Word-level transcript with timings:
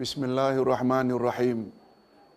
Bismillahirrahmanirrahim. 0.00 1.68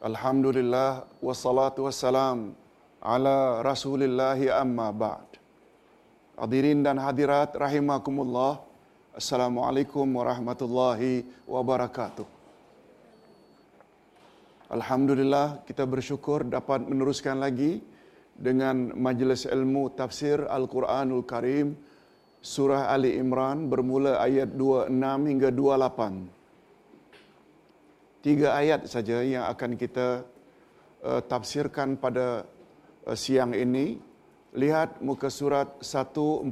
Alhamdulillah 0.04 1.07
wassalatu 1.23 1.88
wassalam 1.88 2.52
ala 3.00 3.63
Rasulillah 3.63 4.36
amma 4.59 4.91
ba'd. 4.91 5.39
Hadirin 6.36 6.84
dan 6.84 6.99
hadirat 6.99 7.55
rahimakumullah. 7.55 8.60
Assalamualaikum 9.16 10.04
warahmatullahi 10.04 11.23
wabarakatuh. 11.48 12.27
Alhamdulillah 14.68 15.64
kita 15.64 15.88
bersyukur 15.88 16.43
dapat 16.43 16.84
meneruskan 16.84 17.39
lagi 17.39 17.80
dengan 18.36 18.91
majlis 18.91 19.48
ilmu 19.48 19.88
tafsir 19.95 20.43
Al-Quranul 20.52 21.23
Karim 21.23 21.80
surah 22.43 22.91
Ali 22.91 23.16
Imran 23.16 23.71
bermula 23.71 24.20
ayat 24.20 24.52
26 24.52 25.31
hingga 25.31 25.48
28. 25.48 26.42
Tiga 28.23 28.55
ayat 28.55 28.88
saja 28.88 29.20
yang 29.20 29.44
akan 29.52 29.76
kita 29.76 30.23
uh, 31.04 31.20
tafsirkan 31.27 32.00
pada 32.00 32.48
uh, 33.04 33.18
siang 33.20 33.52
ini. 33.52 34.00
Lihat 34.55 35.04
muka 35.04 35.27
surat 35.27 35.68
145. 35.84 36.48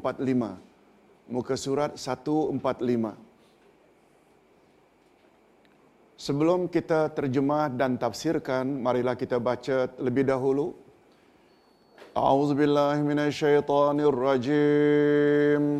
Muka 1.32 1.56
surat 1.56 1.96
145. 1.96 2.60
Sebelum 6.20 6.68
kita 6.68 7.08
terjemah 7.16 7.72
dan 7.72 7.96
tafsirkan, 7.96 8.68
marilah 8.68 9.16
kita 9.16 9.40
baca 9.40 9.88
lebih 9.96 10.28
dahulu. 10.28 10.76
Minasyaitonir 13.00 14.12
rajim. 14.12 15.80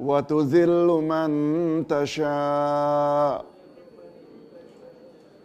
وتذل 0.00 0.86
من 0.86 1.86
تشاء. 1.88 3.44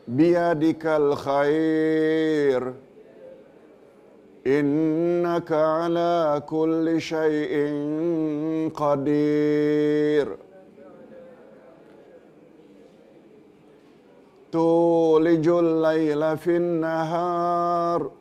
بيدك 0.08 0.86
الخير. 0.86 2.74
إنك 4.48 5.52
على 5.52 6.44
كل 6.48 7.02
شيء 7.02 7.70
قدير. 8.76 10.38
تولج 14.52 15.48
الليل 15.48 16.38
في 16.38 16.58
النهار. 16.58 18.21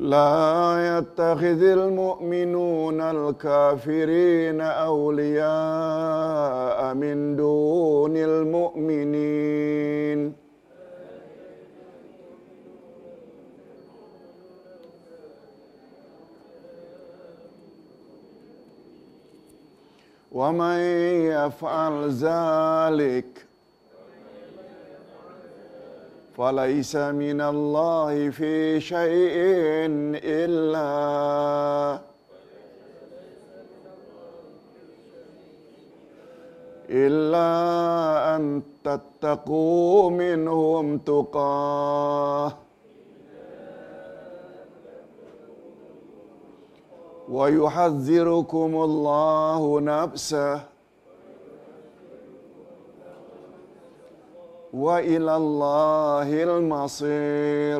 لا 0.00 0.98
يتخذ 0.98 1.62
المؤمنون 1.62 3.00
الكافرين 3.00 4.60
أولياء 4.60 5.50
من 6.94 7.36
دون 7.36 8.16
المؤمنين. 8.16 9.70
ومن 20.32 20.78
يفعل 21.26 22.08
ذلك 22.10 23.49
فليس 26.36 26.96
من 26.96 27.40
الله 27.40 28.30
في 28.30 28.80
شيء 28.80 29.36
إلا 30.24 32.00
إلا 36.90 38.36
أن 38.36 38.62
تتقوا 38.84 40.10
منهم 40.10 40.98
تقاه. 40.98 42.52
ويحذركم 47.28 48.74
الله 48.74 49.80
نفسه. 49.80 50.60
وإلى 54.73 55.33
الله 55.35 56.29
المصير 56.43 57.79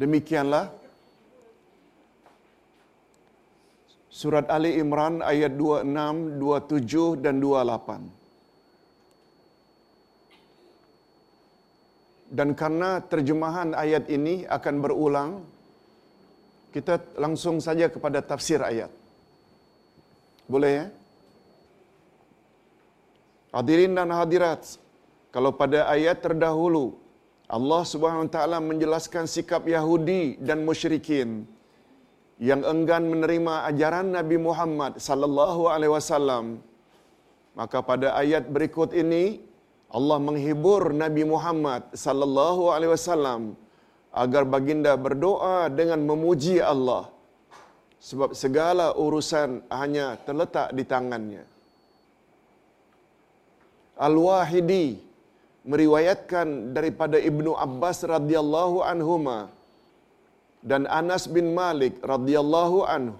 Demikianlah 0.00 0.72
Surat 4.20 4.48
Ali 4.52 4.76
Imran 4.80 5.24
ayat 5.24 5.56
26, 5.56 6.40
27 6.40 7.24
dan 7.24 7.40
28. 7.40 8.08
Dan 12.28 12.52
karena 12.52 13.00
terjemahan 13.00 13.72
ayat 13.72 14.08
ini 14.12 14.44
akan 14.44 14.74
berulang, 14.84 15.30
kita 16.68 17.00
langsung 17.16 17.64
saja 17.64 17.88
kepada 17.88 18.20
tafsir 18.20 18.60
ayat. 18.60 18.92
Boleh 20.48 20.72
ya? 20.84 20.86
Hadirin 23.55 23.95
dan 23.97 24.11
hadirat, 24.19 24.61
kalau 25.35 25.51
pada 25.59 25.79
ayat 25.95 26.17
terdahulu 26.25 26.85
Allah 27.57 27.81
Subhanahu 27.91 28.25
Wa 28.27 28.31
Taala 28.35 28.57
menjelaskan 28.69 29.25
sikap 29.35 29.63
Yahudi 29.75 30.23
dan 30.47 30.67
musyrikin 30.67 31.29
yang 32.49 32.61
enggan 32.71 33.03
menerima 33.11 33.53
ajaran 33.71 34.07
Nabi 34.17 34.37
Muhammad 34.47 34.99
sallallahu 35.07 35.71
alaihi 35.73 35.93
wasallam, 35.95 36.45
maka 37.59 37.79
pada 37.91 38.07
ayat 38.21 38.43
berikut 38.55 38.91
ini 39.03 39.23
Allah 39.97 40.19
menghibur 40.27 40.91
Nabi 41.03 41.23
Muhammad 41.33 41.95
sallallahu 42.05 42.63
alaihi 42.75 42.91
wasallam 42.95 43.41
agar 44.23 44.43
baginda 44.55 44.93
berdoa 45.05 45.71
dengan 45.79 46.03
memuji 46.09 46.59
Allah 46.73 47.03
sebab 48.09 48.35
segala 48.43 48.87
urusan 49.05 49.63
hanya 49.79 50.19
terletak 50.27 50.75
di 50.75 50.83
tangannya. 50.93 51.54
Al-Wahidi 53.95 54.99
meriwayatkan 55.71 56.47
daripada 56.77 57.17
Ibnu 57.29 57.51
Abbas 57.65 58.03
radhiyallahu 58.15 58.83
anhuma 58.91 59.39
dan 60.71 60.83
Anas 60.99 61.25
bin 61.35 61.55
Malik 61.59 61.95
radhiyallahu 62.13 62.79
anhu. 62.95 63.17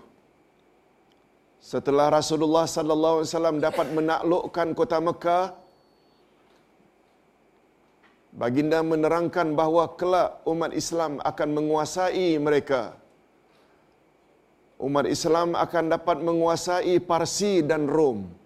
Setelah 1.72 2.08
Rasulullah 2.20 2.66
sallallahu 2.70 3.16
alaihi 3.18 3.30
wasallam 3.32 3.58
dapat 3.68 3.88
menaklukkan 3.98 4.68
kota 4.80 4.98
Mekah 5.02 5.46
baginda 8.42 8.80
menerangkan 8.92 9.58
bahawa 9.60 9.84
kelak 10.00 10.30
umat 10.52 10.72
Islam 10.82 11.18
akan 11.32 11.50
menguasai 11.58 12.30
mereka. 12.48 12.94
Umat 14.88 15.08
Islam 15.16 15.50
akan 15.66 15.86
dapat 15.96 16.18
menguasai 16.28 16.96
Parsi 17.10 17.64
dan 17.64 17.88
Rom 17.88 18.45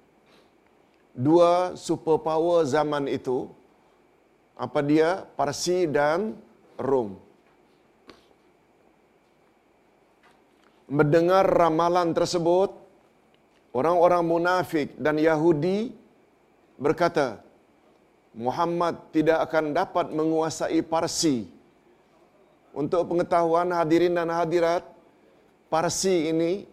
dua 1.13 1.73
superpower 1.75 2.65
zaman 2.65 3.09
itu 3.09 3.50
apa 4.59 4.79
dia 4.83 5.23
Parsi 5.38 5.88
dan 5.88 6.35
Rom 6.75 7.29
mendengar 10.89 11.45
ramalan 11.45 12.11
tersebut, 12.11 12.73
orang-orang 13.71 14.25
munafik 14.25 14.97
dan 14.97 15.21
Yahudi 15.21 15.94
berkata, 16.81 17.45
Muhammad 18.33 18.97
tidak 19.13 19.45
akan 19.50 19.71
dapat 19.71 20.09
menguasai 20.09 20.81
Parsi. 20.81 21.45
Untuk 22.73 23.01
pengetahuan 23.09 23.69
hadirin 23.73 24.17
dan 24.17 24.29
hadirat, 24.33 24.85
Parsi 25.69 26.33
ini 26.33 26.65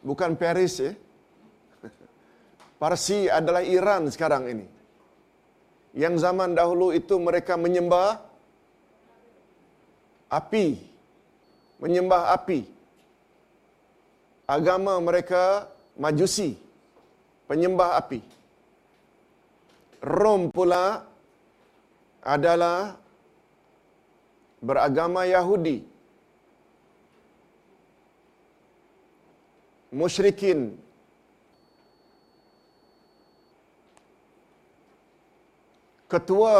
bukan 0.00 0.36
Paris 0.36 0.80
ya. 0.80 0.92
Parsi 2.80 3.28
adalah 3.28 3.60
Iran 3.60 4.08
sekarang 4.08 4.48
ini. 4.48 4.66
Yang 5.92 6.24
zaman 6.24 6.56
dahulu 6.56 6.96
itu 6.96 7.20
mereka 7.20 7.60
menyembah 7.60 8.24
api. 10.32 10.80
Menyembah 11.76 12.32
api. 12.32 12.64
Agama 14.48 14.96
mereka 14.96 15.68
majusi. 16.00 16.56
Penyembah 17.44 18.00
api. 18.00 18.24
Rom 20.00 20.48
pula 20.48 21.04
adalah 22.24 22.96
beragama 24.64 25.28
Yahudi. 25.28 25.84
Musyrikin. 29.92 30.80
Ketua 36.10 36.58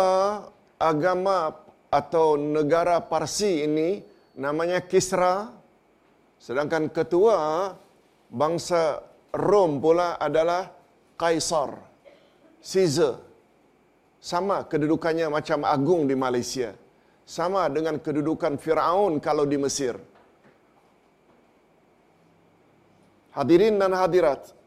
agama 0.78 1.50
atau 1.90 2.38
negara 2.38 3.02
Parsi 3.02 3.66
ini 3.66 3.98
namanya 4.38 4.78
Kisra. 4.78 5.50
Sedangkan 6.38 6.86
ketua 6.88 7.74
bangsa 8.30 9.02
Rom 9.34 9.82
pula 9.82 10.14
adalah 10.22 10.70
Kaisar. 11.18 11.82
Caesar. 12.62 13.18
Sama 14.22 14.62
kedudukannya 14.70 15.26
macam 15.26 15.66
agung 15.66 16.06
di 16.06 16.14
Malaysia. 16.14 16.70
Sama 17.26 17.66
dengan 17.66 17.98
kedudukan 17.98 18.54
Firaun 18.54 19.18
kalau 19.18 19.44
di 19.50 19.58
Mesir. 19.58 19.98
Hadirin 23.34 23.82
dan 23.82 23.94
hadirat. 23.98 24.59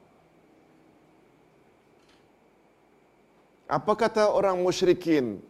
Apa 3.77 3.93
kata 4.01 4.23
orang 4.37 4.57
musyrikin 4.65 5.41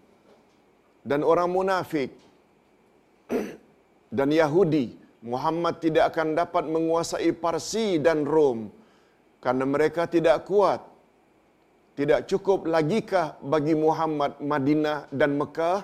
dan 1.04 1.28
orang 1.32 1.50
munafik 1.52 2.12
dan 4.18 4.30
Yahudi? 4.32 4.86
Muhammad 5.24 5.80
tidak 5.84 6.12
akan 6.12 6.36
dapat 6.36 6.64
menguasai 6.68 7.32
Parsi 7.44 8.00
dan 8.06 8.28
Rom 8.28 8.68
karena 9.44 9.66
mereka 9.68 10.08
tidak 10.16 10.48
kuat. 10.48 10.82
Tidak 12.00 12.26
cukup 12.32 12.66
lagikah 12.76 13.38
bagi 13.54 13.76
Muhammad 13.78 14.40
Madinah 14.52 15.08
dan 15.20 15.38
Mekah? 15.40 15.80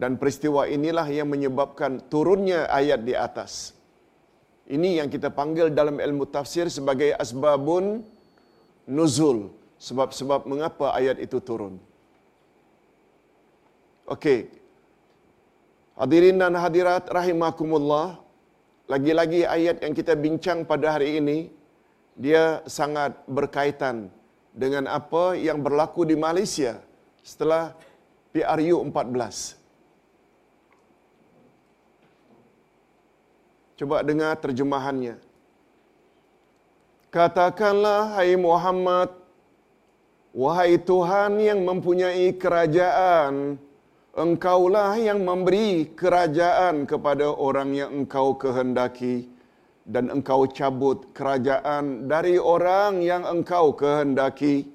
Dan 0.00 0.16
peristiwa 0.20 0.64
inilah 0.76 1.04
yang 1.10 1.28
menyebabkan 1.28 2.00
turunnya 2.12 2.70
ayat 2.70 3.00
di 3.04 3.12
atas. 3.12 3.74
Ini 4.70 5.02
yang 5.02 5.08
kita 5.10 5.28
panggil 5.34 5.74
dalam 5.74 5.98
ilmu 5.98 6.24
tafsir 6.30 6.70
sebagai 6.70 7.10
asbabun 7.24 8.06
nuzul. 8.86 9.59
Sebab-sebab 9.86 10.44
mengapa 10.50 10.92
ayat 10.92 11.16
itu 11.24 11.40
turun. 11.48 11.74
Okey. 14.14 14.40
Hadirin 16.00 16.36
dan 16.42 16.54
hadirat 16.64 17.04
rahimakumullah. 17.08 18.20
Lagi-lagi 18.92 19.40
ayat 19.56 19.76
yang 19.84 19.94
kita 19.96 20.14
bincang 20.24 20.58
pada 20.68 20.86
hari 20.98 21.08
ini 21.22 21.38
dia 22.24 22.60
sangat 22.78 23.16
berkaitan 23.24 23.96
dengan 24.62 24.84
apa 24.98 25.38
yang 25.38 25.62
berlaku 25.66 26.02
di 26.10 26.16
Malaysia 26.18 26.82
setelah 27.22 27.72
PRU 28.34 28.76
14. 28.82 29.60
Coba 33.80 34.04
dengar 34.04 34.36
terjemahannya. 34.36 35.16
Katakanlah 37.08 38.20
hai 38.20 38.36
Muhammad, 38.36 39.08
wahai 40.30 40.78
Tuhan 40.78 41.38
yang 41.42 41.66
mempunyai 41.66 42.34
kerajaan, 42.38 43.58
engkaulah 44.14 44.98
yang 44.98 45.22
memberi 45.22 45.90
kerajaan 45.94 46.86
kepada 46.86 47.30
orang 47.30 47.74
yang 47.74 47.90
engkau 48.02 48.38
kehendaki 48.38 49.30
dan 49.86 50.06
engkau 50.12 50.46
cabut 50.46 51.10
kerajaan 51.10 52.06
dari 52.06 52.38
orang 52.38 53.02
yang 53.02 53.26
engkau 53.26 53.74
kehendaki. 53.74 54.70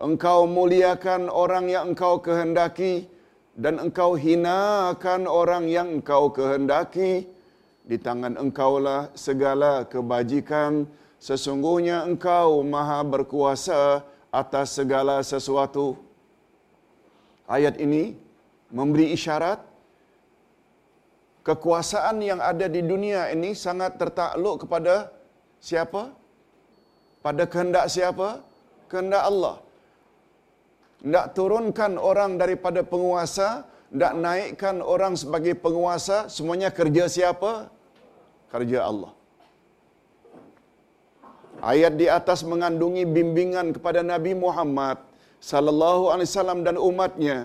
Engkau 0.00 0.48
muliakan 0.48 1.28
orang 1.28 1.68
yang 1.68 1.92
engkau 1.92 2.24
kehendaki 2.24 3.04
dan 3.52 3.76
engkau 3.76 4.16
hinakan 4.16 5.28
orang 5.28 5.68
yang 5.68 6.00
engkau 6.00 6.32
kehendaki. 6.32 7.28
Di 7.84 8.00
tangan 8.00 8.40
engkaulah 8.40 9.12
segala 9.12 9.84
kebajikan. 9.84 10.88
Sesungguhnya 11.20 12.08
engkau 12.08 12.64
maha 12.64 13.04
berkuasa 13.04 14.00
atas 14.30 14.78
segala 14.78 15.18
sesuatu. 15.26 15.98
Ayat 17.50 17.82
ini 17.82 18.14
memberi 18.70 19.10
isyarat 19.14 19.58
kekuasaan 21.42 22.22
yang 22.22 22.38
ada 22.38 22.66
di 22.70 22.80
dunia 22.90 23.26
ini 23.34 23.50
sangat 23.58 23.98
tertakluk 23.98 24.66
kepada 24.66 25.10
siapa? 25.58 26.14
Pada 27.26 27.44
kehendak 27.44 27.90
siapa? 27.90 28.40
Kehendak 28.86 29.22
Allah. 29.30 29.56
Tidak 31.02 31.26
turunkan 31.36 31.96
orang 31.96 32.36
daripada 32.38 32.80
penguasa, 32.84 33.64
tidak 33.90 34.12
naikkan 34.24 34.76
orang 34.84 35.16
sebagai 35.18 35.54
penguasa, 35.58 36.28
semuanya 36.30 36.70
kerja 36.70 37.08
siapa? 37.08 37.72
Kerja 38.52 38.86
Allah. 38.86 39.12
Ayat 41.60 41.94
di 42.00 42.08
atas 42.08 42.40
mengandungi 42.40 43.04
bimbingan 43.04 43.76
kepada 43.76 44.00
Nabi 44.00 44.32
Muhammad 44.32 44.96
sallallahu 45.40 46.08
alaihi 46.12 46.28
wasallam 46.28 46.60
dan 46.64 46.76
umatnya 46.80 47.38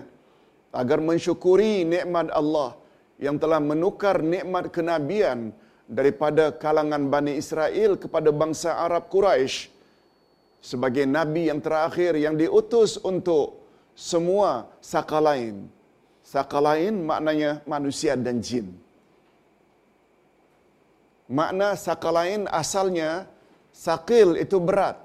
agar 0.72 0.98
mensyukuri 1.04 1.84
nikmat 1.84 2.32
Allah 2.32 2.76
yang 3.20 3.36
telah 3.40 3.60
menukar 3.60 4.20
nikmat 4.20 4.72
kenabian 4.72 5.52
daripada 5.88 6.52
kalangan 6.52 7.08
Bani 7.12 7.36
Israel 7.40 7.96
kepada 7.96 8.28
bangsa 8.32 8.76
Arab 8.86 9.08
Quraisy 9.12 9.72
sebagai 10.60 11.06
nabi 11.06 11.46
yang 11.50 11.60
terakhir 11.62 12.12
yang 12.18 12.34
diutus 12.34 12.98
untuk 13.00 13.62
semua 13.94 14.68
sakalain. 14.82 15.70
Sakalain 16.26 16.94
maknanya 17.10 17.62
manusia 17.70 18.18
dan 18.18 18.42
jin. 18.42 18.74
Makna 21.30 21.78
sakalain 21.78 22.50
asalnya 22.50 23.30
sakil 23.84 24.28
itu 24.44 24.58
berat. 24.68 24.96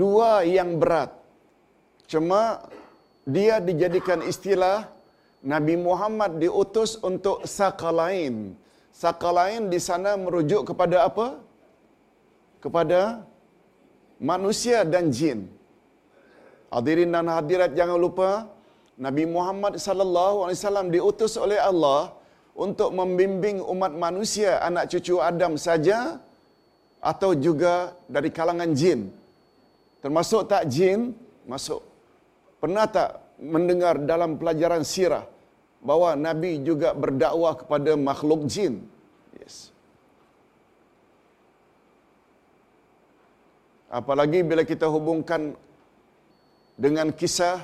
Dua 0.00 0.30
yang 0.56 0.70
berat. 0.82 1.10
Cuma 2.12 2.42
dia 3.34 3.56
dijadikan 3.68 4.20
istilah 4.32 4.78
Nabi 5.52 5.74
Muhammad 5.86 6.36
diutus 6.44 7.00
untuk 7.10 7.38
sakalain. 7.56 8.36
Sakalain 9.02 9.64
di 9.72 9.80
sana 9.88 10.12
merujuk 10.24 10.62
kepada 10.68 11.08
apa? 11.08 11.28
Kepada 12.64 13.00
manusia 14.20 14.78
dan 14.92 15.08
jin. 15.18 15.48
Hadirin 16.74 17.10
dan 17.14 17.26
hadirat 17.36 17.72
jangan 17.78 17.98
lupa 18.04 18.30
Nabi 19.06 19.24
Muhammad 19.36 19.74
sallallahu 19.86 20.36
alaihi 20.44 20.58
wasallam 20.60 20.88
diutus 20.94 21.32
oleh 21.44 21.58
Allah 21.70 22.12
untuk 22.64 22.90
membimbing 22.98 23.58
umat 23.72 23.92
manusia 24.04 24.50
anak 24.68 24.84
cucu 24.92 25.16
Adam 25.30 25.56
saja 25.66 25.98
atau 27.00 27.30
juga 27.46 27.96
dari 28.14 28.30
kalangan 28.38 28.70
jin. 28.80 29.00
Termasuk 30.04 30.48
tak 30.52 30.68
jin 30.74 31.16
masuk. 31.48 31.82
Pernah 32.60 32.84
tak 32.96 33.10
mendengar 33.40 33.96
dalam 34.12 34.36
pelajaran 34.40 34.84
sirah 34.84 35.24
bahawa 35.80 36.12
Nabi 36.26 36.60
juga 36.68 36.92
berdakwah 37.02 37.54
kepada 37.60 37.92
makhluk 37.96 38.44
jin. 38.52 38.74
Yes. 39.40 39.72
Apalagi 43.98 44.40
bila 44.50 44.62
kita 44.72 44.86
hubungkan 44.96 45.56
dengan 46.84 47.08
kisah 47.20 47.58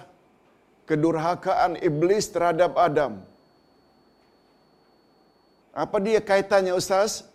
kedurhakaan 0.88 1.76
iblis 1.88 2.26
terhadap 2.34 2.72
Adam. 2.88 3.12
Apa 5.84 5.96
dia 6.00 6.20
kaitannya 6.24 6.72
Ustaz? 6.80 7.28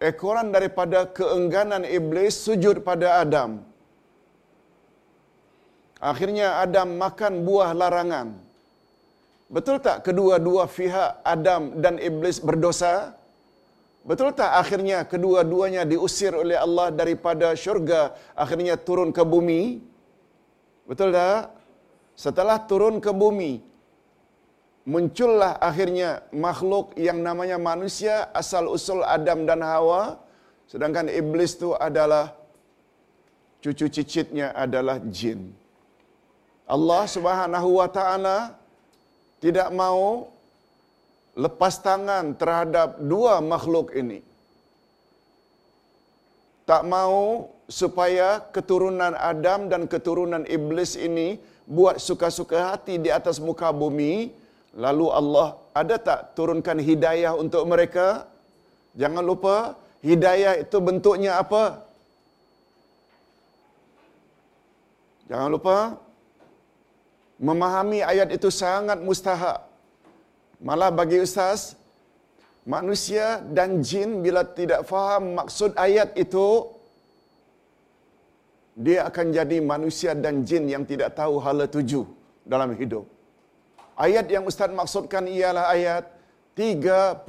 Ekoran 0.00 0.48
daripada 0.56 1.04
keengganan 1.18 1.84
iblis 1.84 2.34
sujud 2.46 2.80
pada 2.88 3.20
Adam. 3.20 3.60
Akhirnya 6.00 6.56
Adam 6.64 6.96
makan 6.96 7.44
buah 7.44 7.70
larangan. 7.76 8.28
Betul 9.52 9.76
tak 9.84 10.06
kedua-dua 10.06 10.64
pihak 10.64 11.20
Adam 11.20 11.62
dan 11.84 12.00
Iblis 12.00 12.40
berdosa? 12.40 13.12
Betul 14.08 14.32
tak 14.32 14.56
akhirnya 14.62 15.04
kedua-duanya 15.04 15.82
diusir 15.84 16.32
oleh 16.32 16.56
Allah 16.56 16.88
daripada 16.88 17.52
syurga, 17.52 18.16
akhirnya 18.32 18.80
turun 18.80 19.12
ke 19.12 19.20
bumi? 19.20 19.84
Betul 20.88 21.12
tak? 21.12 21.52
Setelah 22.16 22.56
turun 22.64 22.96
ke 23.04 23.12
bumi, 23.12 23.60
muncullah 24.84 25.60
akhirnya 25.60 26.24
makhluk 26.32 26.96
yang 26.96 27.20
namanya 27.20 27.60
manusia 27.60 28.28
asal 28.32 28.70
usul 28.72 29.04
Adam 29.04 29.44
dan 29.44 29.60
Hawa, 29.60 30.16
sedangkan 30.70 31.08
iblis 31.12 31.56
itu 31.56 31.76
adalah 31.76 32.32
cucu 33.60 33.86
cicitnya 33.92 34.56
adalah 34.56 34.96
jin. 35.12 35.52
Allah 36.64 37.02
Subhanahu 37.04 37.82
wa 37.82 37.88
taala 37.90 38.38
tidak 39.42 39.68
mau 39.74 40.30
lepas 41.34 41.80
tangan 41.80 42.36
terhadap 42.36 43.00
dua 43.00 43.42
makhluk 43.42 43.92
ini. 43.96 44.22
Tak 46.68 46.86
mau 46.86 47.50
supaya 47.66 48.38
keturunan 48.54 49.14
Adam 49.18 49.66
dan 49.66 49.90
keturunan 49.90 50.46
iblis 50.46 50.94
ini 50.94 51.42
buat 51.66 51.98
suka-suka 51.98 52.74
hati 52.74 52.98
di 52.98 53.10
atas 53.10 53.42
muka 53.42 53.70
bumi, 53.74 54.30
lalu 54.74 55.06
Allah 55.10 55.48
ada 55.74 55.96
tak 55.98 56.20
turunkan 56.36 56.78
hidayah 56.78 57.32
untuk 57.34 57.62
mereka? 57.66 58.26
Jangan 58.98 59.22
lupa, 59.22 59.78
hidayah 60.02 60.58
itu 60.62 60.76
bentuknya 60.82 61.38
apa? 61.42 61.86
Jangan 65.30 65.48
lupa, 65.54 65.76
memahami 67.38 68.02
ayat 68.02 68.28
itu 68.34 68.50
sangat 68.50 68.98
mustahak. 68.98 69.62
Malah 70.58 70.90
bagi 70.90 71.22
ustaz, 71.22 71.78
manusia 72.66 73.40
dan 73.56 73.80
jin 73.80 74.20
bila 74.24 74.42
tidak 74.42 74.82
faham 74.90 75.38
maksud 75.38 75.70
ayat 75.86 76.12
itu, 76.18 76.48
dia 78.74 79.06
akan 79.08 79.26
jadi 79.38 79.56
manusia 79.72 80.12
dan 80.24 80.42
jin 80.48 80.66
yang 80.74 80.84
tidak 80.90 81.14
tahu 81.14 81.38
hala 81.44 81.64
tuju 81.70 82.02
dalam 82.52 82.74
hidup. 82.80 83.06
Ayat 84.00 84.32
yang 84.32 84.48
ustaz 84.48 84.72
maksudkan 84.72 85.28
ialah 85.28 85.68
ayat 85.76 86.08
38 86.56 87.28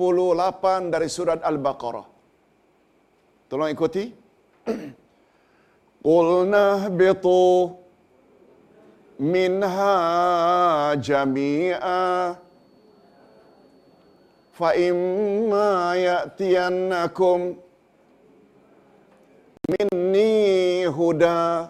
dari 0.94 1.08
surat 1.12 1.44
Al-Baqarah. 1.44 2.08
Tolong 3.52 3.68
ikuti. 3.76 4.08
Qulna 6.08 6.88
bitu 6.88 7.76
minha 9.20 9.96
jami'a 10.96 12.40
fa 14.56 14.70
imma 14.74 15.70
ya'tiyannakum 16.08 17.60
minni 19.70 20.88
huda 20.88 21.70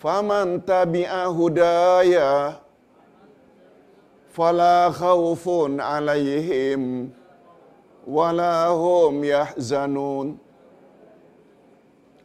faman 0.00 0.64
tabi'a 0.64 1.28
hudaya 1.28 2.63
fala 4.36 4.90
khawfun 5.00 5.78
alaihim 5.78 6.82
wala 8.16 8.74
hum 8.74 9.22
yahzanun 9.34 10.28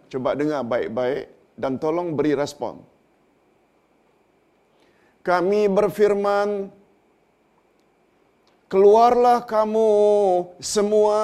Coba 0.10 0.34
dengar 0.34 0.66
baik-baik 0.66 1.30
dan 1.54 1.78
tolong 1.78 2.18
beri 2.18 2.34
respon. 2.34 2.82
Kami 5.22 5.70
berfirman, 5.70 6.74
keluarlah 8.66 9.46
kamu 9.46 9.92
semua 10.58 11.20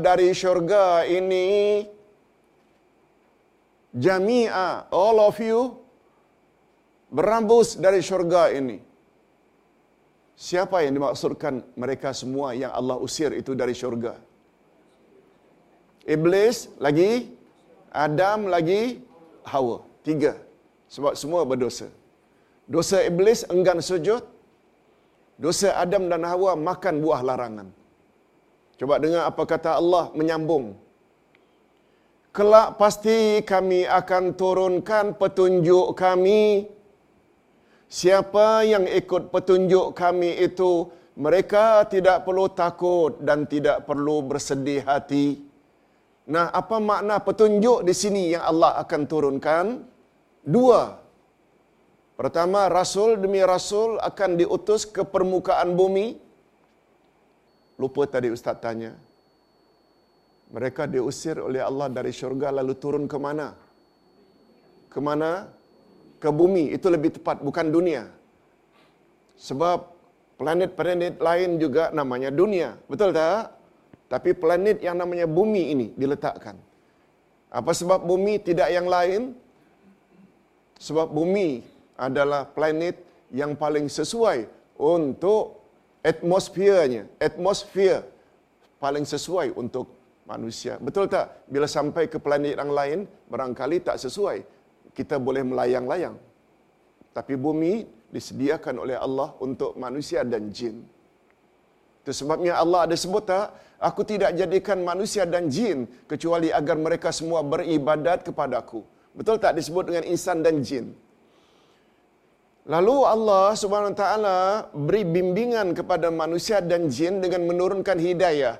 dari 0.00 0.32
syurga 0.32 1.04
ini. 1.04 1.84
Jami'a, 3.92 4.88
all 4.88 5.20
of 5.20 5.36
you, 5.36 5.76
berambus 7.12 7.76
dari 7.76 8.00
syurga 8.00 8.48
ini. 8.48 8.80
Siapa 10.48 10.76
yang 10.84 10.94
dimaksudkan 10.98 11.54
mereka 11.82 12.10
semua 12.20 12.48
yang 12.60 12.72
Allah 12.78 12.96
usir 13.06 13.30
itu 13.40 13.52
dari 13.60 13.74
syurga? 13.80 14.14
Iblis 16.14 16.56
lagi, 16.84 17.10
Adam 18.06 18.50
lagi, 18.54 18.82
Hawa. 19.52 19.78
Tiga. 20.06 20.32
Sebab 20.94 21.14
semua 21.20 21.42
berdosa. 21.50 21.86
Dosa 22.74 22.98
iblis 23.10 23.40
enggan 23.54 23.78
sujud. 23.90 24.22
Dosa 25.44 25.68
Adam 25.82 26.10
dan 26.10 26.26
Hawa 26.30 26.52
makan 26.68 26.94
buah 27.04 27.20
larangan. 27.28 27.68
Coba 28.78 28.94
dengar 29.04 29.22
apa 29.30 29.42
kata 29.52 29.70
Allah 29.80 30.04
menyambung. 30.18 30.66
Kelak 32.36 32.68
pasti 32.82 33.18
kami 33.52 33.80
akan 34.00 34.24
turunkan 34.40 35.06
petunjuk 35.20 35.88
kami. 36.02 36.42
Siapa 37.92 38.64
yang 38.64 38.88
ikut 38.88 39.28
petunjuk 39.28 39.92
kami 39.92 40.40
itu, 40.40 40.88
mereka 41.12 41.84
tidak 41.84 42.24
perlu 42.24 42.48
takut 42.48 43.20
dan 43.20 43.44
tidak 43.44 43.84
perlu 43.84 44.24
bersedih 44.24 44.80
hati. 44.80 45.44
Nah, 46.32 46.48
apa 46.48 46.80
makna 46.80 47.20
petunjuk 47.20 47.84
di 47.84 47.92
sini 47.92 48.32
yang 48.32 48.48
Allah 48.48 48.80
akan 48.80 49.02
turunkan? 49.04 49.84
Dua. 50.40 50.96
Pertama, 52.16 52.72
rasul 52.72 53.20
demi 53.20 53.44
rasul 53.44 54.00
akan 54.00 54.40
diutus 54.40 54.88
ke 54.88 55.04
permukaan 55.04 55.76
bumi. 55.76 56.16
Lupa 57.76 58.08
tadi 58.08 58.32
ustaz 58.32 58.56
tanya. 58.56 58.96
Mereka 60.48 60.88
diusir 60.88 61.36
oleh 61.44 61.60
Allah 61.60 61.92
dari 61.92 62.08
syurga 62.08 62.48
lalu 62.56 62.72
turun 62.72 63.04
ke 63.04 63.20
mana? 63.20 63.52
Ke 64.88 64.96
mana? 64.96 65.60
Ke 66.22 66.30
bumi. 66.30 66.70
Itu 66.70 66.86
lebih 66.94 67.18
tepat, 67.18 67.42
bukan 67.42 67.66
dunia. 67.74 68.06
Sebab 69.42 69.90
planet-planet 70.38 71.18
lain 71.18 71.58
juga 71.58 71.90
namanya 71.90 72.30
dunia. 72.30 72.78
Betul 72.86 73.10
tak? 73.10 73.58
Tapi 74.06 74.30
planet 74.36 74.78
yang 74.86 74.94
namanya 75.02 75.26
bumi 75.26 75.74
ini 75.74 75.86
diletakkan. 75.98 76.54
Apa 77.50 77.72
sebab 77.74 78.06
bumi 78.06 78.38
tidak 78.38 78.70
yang 78.70 78.86
lain? 78.86 79.34
Sebab 80.78 81.10
bumi 81.10 81.66
adalah 81.98 82.46
planet 82.46 82.96
yang 83.34 83.58
paling 83.58 83.86
sesuai 83.90 84.46
untuk 84.78 85.58
atmosfernya. 86.04 87.08
Atmosfer 87.18 88.04
paling 88.82 89.06
sesuai 89.06 89.54
untuk 89.54 89.86
manusia. 90.26 90.76
Betul 90.82 91.06
tak? 91.06 91.46
Bila 91.46 91.66
sampai 91.70 92.10
ke 92.12 92.18
planet 92.18 92.58
yang 92.58 92.72
lain, 92.74 92.98
barangkali 93.30 93.80
tak 93.86 93.96
sesuai. 93.96 94.42
Kita 94.98 95.16
boleh 95.26 95.42
melayang-layang. 95.50 96.16
Tapi 97.16 97.34
bumi 97.44 97.72
disediakan 98.14 98.74
oleh 98.84 98.96
Allah 99.06 99.28
untuk 99.46 99.72
manusia 99.84 100.20
dan 100.32 100.52
jin. 100.56 100.76
Itu 102.02 102.12
sebabnya 102.20 102.58
Allah 102.62 102.80
ada 102.86 102.96
sebut 102.96 103.24
tak? 103.32 103.46
Aku 103.88 104.02
tidak 104.10 104.30
jadikan 104.40 104.78
manusia 104.90 105.22
dan 105.34 105.44
jin 105.54 105.78
kecuali 106.10 106.48
agar 106.58 106.76
mereka 106.86 107.08
semua 107.18 107.40
beribadat 107.52 108.18
kepadaku. 108.26 108.80
Betul 109.18 109.36
tak 109.44 109.54
disebut 109.58 109.84
dengan 109.88 110.04
insan 110.12 110.38
dan 110.46 110.56
jin? 110.66 110.86
Lalu 112.72 112.96
Allah 113.14 113.46
Subhanahu 113.58 113.90
Wa 113.92 113.98
Taala 114.02 114.38
beri 114.86 115.02
bimbingan 115.02 115.74
kepada 115.78 116.14
manusia 116.22 116.62
dan 116.62 116.86
jin 116.86 117.18
dengan 117.24 117.42
menurunkan 117.50 117.98
hidayah. 117.98 118.56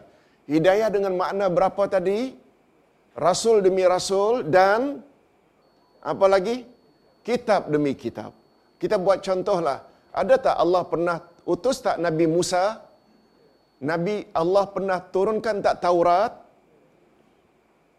Hidayah 0.50 0.88
dengan 0.90 1.14
makna 1.14 1.46
berapa 1.46 1.82
tadi? 1.86 2.34
Rasul 3.14 3.62
demi 3.62 3.84
rasul 3.86 4.42
dan 4.56 5.06
apa 6.02 6.26
lagi? 6.26 6.66
Kitab 7.23 7.71
demi 7.71 7.94
kitab. 7.94 8.35
Kita 8.82 8.99
buat 8.99 9.23
contohlah. 9.23 9.87
Ada 10.11 10.35
tak 10.50 10.56
Allah 10.59 10.82
pernah 10.82 11.16
utus 11.47 11.78
tak 11.78 11.97
Nabi 12.02 12.26
Musa? 12.26 12.82
Nabi 13.82 14.26
Allah 14.35 14.64
pernah 14.66 14.99
turunkan 14.99 15.62
tak 15.62 15.78
Taurat? 15.78 16.42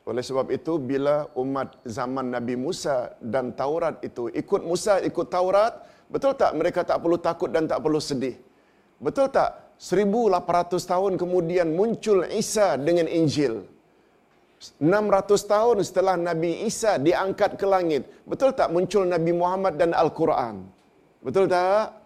Oleh 0.03 0.19
sebab 0.19 0.51
itu 0.51 0.75
bila 0.83 1.31
umat 1.39 1.79
zaman 1.87 2.27
Nabi 2.35 2.59
Musa 2.59 3.15
dan 3.23 3.55
Taurat 3.55 4.03
itu 4.03 4.27
ikut 4.27 4.61
Musa 4.67 4.99
ikut 4.99 5.27
Taurat, 5.31 5.79
betul 6.11 6.35
tak 6.35 6.51
mereka 6.59 6.83
tak 6.83 6.99
perlu 6.99 7.15
takut 7.15 7.47
dan 7.55 7.71
tak 7.71 7.79
perlu 7.79 8.03
sedih? 8.03 8.35
Betul 8.99 9.31
tak 9.31 9.79
1800 9.79 10.91
tahun 10.91 11.15
kemudian 11.15 11.71
muncul 11.71 12.27
Isa 12.27 12.75
dengan 12.75 13.07
Injil? 13.07 13.72
600 14.79 15.53
tahun 15.53 15.77
setelah 15.83 16.15
Nabi 16.15 16.63
Isa 16.69 16.95
diangkat 16.95 17.59
ke 17.59 17.65
langit, 17.67 18.07
betul 18.23 18.55
tak 18.55 18.71
muncul 18.71 19.03
Nabi 19.03 19.31
Muhammad 19.35 19.75
dan 19.81 19.91
Al-Quran? 19.91 20.63
Betul 21.23 21.51
tak? 21.51 21.99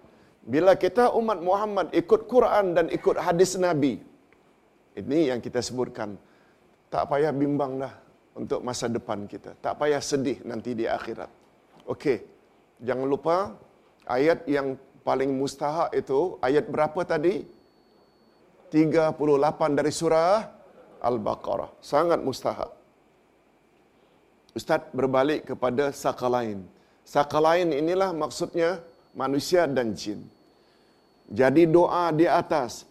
Bila 0.48 0.74
kita 0.80 1.12
umat 1.20 1.40
Muhammad 1.44 1.92
ikut 1.92 2.22
Quran 2.26 2.72
dan 2.72 2.86
ikut 2.88 3.20
hadis 3.20 3.60
Nabi, 3.60 4.00
ini 4.98 5.30
yang 5.30 5.44
kita 5.44 5.60
sebutkan. 5.62 6.16
Tak 6.88 7.12
payah 7.12 7.36
bimbang 7.36 7.84
dah 7.84 7.94
untuk 8.34 8.64
masa 8.64 8.88
depan 8.88 9.28
kita. 9.28 9.54
Tak 9.60 9.76
payah 9.78 10.00
sedih 10.00 10.40
nanti 10.48 10.72
di 10.72 10.88
akhirat. 10.88 11.28
Okey, 11.84 12.24
jangan 12.80 13.06
lupa 13.06 13.54
ayat 14.08 14.48
yang 14.48 14.80
paling 15.04 15.36
mustahak 15.36 15.92
itu 15.92 16.40
ayat 16.40 16.66
berapa 16.72 17.04
tadi? 17.04 17.44
38 18.72 19.16
dari 19.80 19.92
surah 19.92 20.57
Al-Baqarah. 21.02 21.70
Sangat 21.82 22.20
mustahak. 22.22 22.72
Ustaz 24.58 24.82
berbalik 24.90 25.46
kepada 25.50 25.94
sakalain. 25.94 26.66
Sakalain 27.06 27.70
inilah 27.70 28.12
maksudnya 28.12 28.82
manusia 29.14 29.70
dan 29.70 29.94
jin. 29.94 30.26
Jadi 31.30 31.68
doa 31.68 32.10
di 32.10 32.26
atas. 32.26 32.88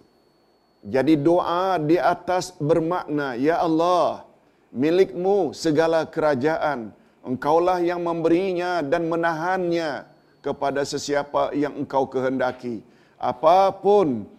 Jadi 0.87 1.19
doa 1.19 1.83
di 1.83 1.99
atas 1.99 2.55
bermakna, 2.63 3.35
Ya 3.35 3.59
Allah, 3.59 4.23
milikmu 4.71 5.51
segala 5.51 6.07
kerajaan. 6.07 6.95
Engkaulah 7.27 7.83
yang 7.83 8.07
memberinya 8.07 8.87
dan 8.87 9.11
menahannya 9.11 10.07
kepada 10.47 10.87
sesiapa 10.87 11.51
yang 11.59 11.75
engkau 11.83 12.07
kehendaki. 12.07 12.87
Apapun 13.19 14.31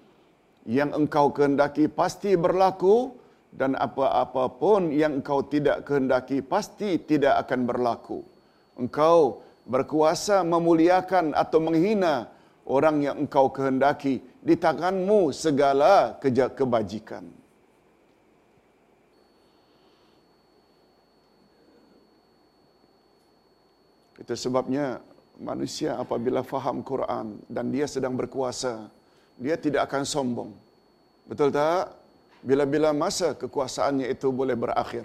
yang 0.63 0.95
engkau 0.95 1.27
kehendaki 1.35 1.91
pasti 1.91 2.39
berlaku 2.39 3.11
dan 3.57 3.73
apa-apa 3.73 4.53
pun 4.53 4.93
yang 4.93 5.17
engkau 5.19 5.41
tidak 5.41 5.81
kehendaki 5.81 6.45
pasti 6.45 7.01
tidak 7.01 7.41
akan 7.41 7.65
berlaku. 7.65 8.21
Engkau 8.77 9.41
berkuasa 9.65 10.45
memuliakan 10.45 11.33
atau 11.33 11.57
menghina 11.57 12.29
orang 12.69 13.01
yang 13.01 13.25
engkau 13.25 13.49
kehendaki. 13.49 14.21
Di 14.45 14.55
tanganmu 14.55 15.33
segala 15.33 16.21
kebajikan. 16.21 17.25
Itu 24.21 24.33
sebabnya 24.37 25.01
manusia 25.41 25.97
apabila 25.97 26.45
faham 26.45 26.85
Quran 26.85 27.41
dan 27.49 27.73
dia 27.73 27.89
sedang 27.89 28.13
berkuasa, 28.13 28.87
dia 29.35 29.59
tidak 29.59 29.89
akan 29.89 30.03
sombong. 30.05 30.51
Betul 31.27 31.51
tak? 31.51 32.06
Bila-bila 32.47 32.95
masa 32.95 33.35
kekuasaannya 33.35 34.07
itu 34.07 34.31
boleh 34.31 34.55
berakhir. 34.55 35.03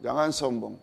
Jangan 0.00 0.32
sombong. 0.32 0.80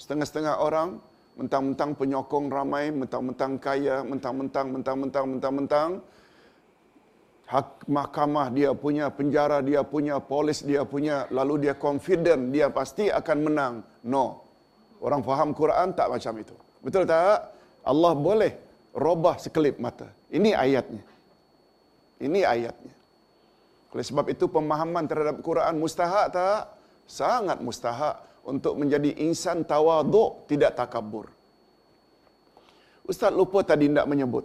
Setengah-setengah 0.00 0.56
orang 0.56 0.96
mentang-mentang 1.36 1.92
penyokong 1.92 2.48
ramai, 2.48 2.88
mentang-mentang 2.88 3.60
kaya, 3.60 4.00
mentang-mentang, 4.08 4.72
mentang-mentang, 4.72 5.24
mentang-mentang, 5.28 5.90
hak 7.44 7.84
mahkamah 7.84 8.48
dia 8.48 8.72
punya, 8.72 9.12
penjara 9.12 9.60
dia 9.60 9.84
punya, 9.84 10.16
polis 10.16 10.64
dia 10.64 10.82
punya, 10.88 11.28
lalu 11.28 11.68
dia 11.68 11.76
confident 11.76 12.48
dia 12.48 12.72
pasti 12.72 13.12
akan 13.12 13.38
menang. 13.44 13.74
No. 14.08 14.42
Orang 14.98 15.20
faham 15.22 15.52
Quran 15.52 15.92
tak 15.92 16.08
macam 16.10 16.34
itu. 16.40 16.56
Betul 16.80 17.04
tak? 17.04 17.52
Allah 17.84 18.12
boleh 18.16 18.52
robah 18.96 19.36
sekelip 19.36 19.76
mata. 19.76 20.10
Ini 20.32 20.56
ayatnya. 20.56 21.04
Ini 22.18 22.40
ayatnya. 22.42 22.97
Oleh 23.92 24.04
sebab 24.04 24.28
itu 24.28 24.44
pemahaman 24.48 25.08
terhadap 25.08 25.40
Quran 25.40 25.80
mustahak 25.80 26.28
tak? 26.32 26.68
Sangat 27.08 27.64
mustahak 27.64 28.20
untuk 28.44 28.76
menjadi 28.76 29.16
insan 29.24 29.64
tawaduk, 29.64 30.44
tidak 30.44 30.76
takabur. 30.76 31.28
Ustaz 33.08 33.32
lupa 33.32 33.64
tadi 33.64 33.88
tidak 33.88 34.04
menyebut. 34.04 34.44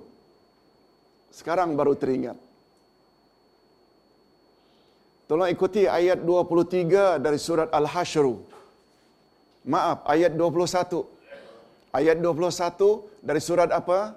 Sekarang 1.27 1.75
baru 1.75 1.95
teringat. 1.99 2.39
Tolong 5.27 5.51
ikuti 5.51 5.83
ayat 5.87 6.23
23 6.23 7.19
dari 7.19 7.39
surat 7.39 7.67
Al-Hashru. 7.71 8.39
Maaf, 9.67 10.03
ayat 10.07 10.35
21. 10.35 11.03
Ayat 11.95 12.17
21 12.19 13.23
dari 13.23 13.41
surat 13.43 13.69
apa? 13.71 14.15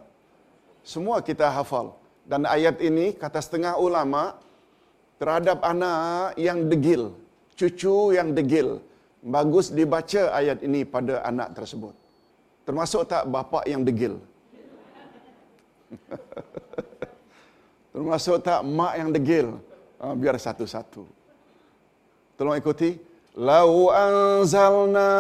Semua 0.87 1.23
kita 1.23 1.51
hafal. 1.51 1.95
Dan 2.27 2.43
ayat 2.47 2.83
ini, 2.83 3.15
kata 3.15 3.39
setengah 3.39 3.79
ulama, 3.79 4.35
terhadap 5.21 5.59
anak 5.65 6.37
yang 6.37 6.69
degil, 6.71 7.17
cucu 7.59 8.17
yang 8.17 8.37
degil, 8.37 8.81
bagus 9.25 9.73
dibaca 9.73 10.23
ayat 10.39 10.61
ini 10.67 10.85
pada 10.85 11.25
anak 11.25 11.57
tersebut. 11.57 11.95
Termasuk 12.67 13.07
tak 13.07 13.25
bapa 13.31 13.63
yang 13.65 13.87
degil? 13.87 14.19
Termasuk 17.95 18.43
tak 18.45 18.61
mak 18.67 18.93
yang 19.01 19.11
degil? 19.15 19.57
Ha, 20.03 20.13
biar 20.13 20.37
satu-satu. 20.37 21.07
Tolong 22.37 22.59
ikuti. 22.61 23.01
Lau 23.37 23.93
anzalna 23.93 25.13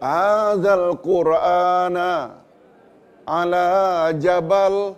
adzal 0.00 0.96
qur'ana 1.00 2.40
ala 3.24 3.68
jabal 4.16 4.96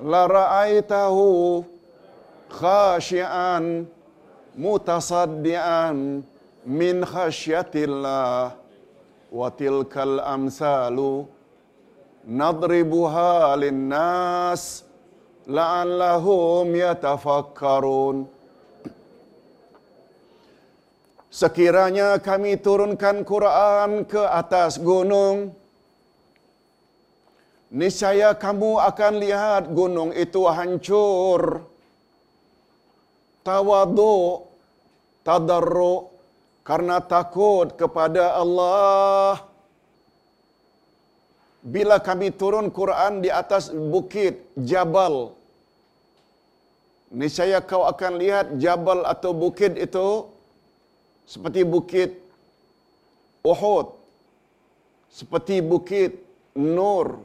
la 0.00 0.22
ra'aitahu 0.26 1.26
khashian 2.50 3.86
mutasaddian 4.56 6.22
min 6.66 6.96
khasyatillah 7.04 8.54
wa 9.30 9.48
tilkal 9.54 10.18
amsalu 10.22 11.26
nadribuha 12.26 13.54
linnas 13.58 14.82
la'allahum 15.46 16.66
yatafakkarun 16.74 18.36
Sekiranya 21.36 22.16
kami 22.16 22.56
turunkan 22.56 23.20
Quran 23.20 24.08
ke 24.08 24.24
atas 24.24 24.80
gunung, 24.80 25.52
niscaya 27.68 28.32
kamu 28.32 28.80
akan 28.80 29.12
lihat 29.20 29.68
gunung 29.68 30.16
itu 30.16 30.48
hancur. 30.48 31.60
Tawaduk, 33.46 34.50
tadarruk, 35.22 36.10
karena 36.66 36.98
takut 36.98 37.70
kepada 37.78 38.34
Allah. 38.42 39.46
Bila 41.62 42.02
kami 42.02 42.34
turun 42.34 42.74
Quran 42.74 43.22
di 43.22 43.30
atas 43.30 43.70
bukit 43.70 44.42
Jabal, 44.58 45.30
niscaya 47.14 47.62
kau 47.62 47.86
akan 47.86 48.18
lihat 48.18 48.46
Jabal 48.58 49.06
atau 49.06 49.30
bukit 49.30 49.78
itu 49.78 50.26
seperti 51.22 51.62
bukit 51.62 52.10
Uhud, 53.46 53.94
seperti 55.10 55.62
bukit 55.62 56.18
Nur 56.58 57.18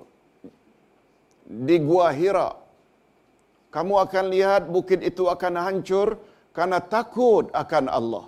di 1.49 1.81
Gua 1.81 2.13
Hira. 2.13 2.61
Kamu 3.71 3.93
akan 4.05 4.25
lihat 4.36 4.67
bukit 4.67 4.99
itu 4.99 5.31
akan 5.31 5.53
hancur 5.65 6.19
karena 6.51 6.84
takut 6.84 7.47
akan 7.55 7.86
Allah. 7.88 8.25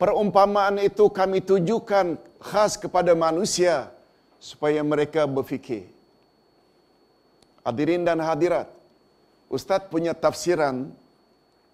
Perumpamaan 0.00 0.80
itu 0.82 1.06
kami 1.12 1.38
tujukan 1.44 2.16
khas 2.42 2.74
kepada 2.74 3.12
manusia 3.14 3.92
supaya 4.42 4.80
mereka 4.82 5.28
berfikir. 5.28 5.86
Hadirin 7.62 8.02
dan 8.02 8.18
hadirat, 8.18 8.66
Ustaz 9.46 9.86
punya 9.92 10.16
tafsiran, 10.16 10.90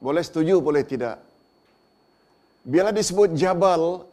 boleh 0.04 0.20
setuju, 0.20 0.60
boleh 0.60 0.84
tidak. 0.84 1.16
Bila 2.66 2.92
disebut 2.92 3.32
Jabal, 3.32 4.04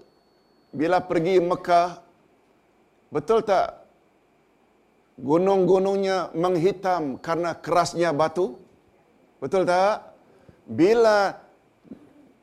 bila 0.71 1.03
pergi 1.03 1.35
Mekah, 1.43 1.99
betul 3.11 3.43
tak 3.43 3.84
gunung-gunungnya 5.19 6.31
menghitam 6.35 7.15
karena 7.23 7.55
kerasnya 7.55 8.11
batu? 8.11 8.59
Betul 9.39 9.63
tak? 9.67 10.15
Bila 10.65 11.37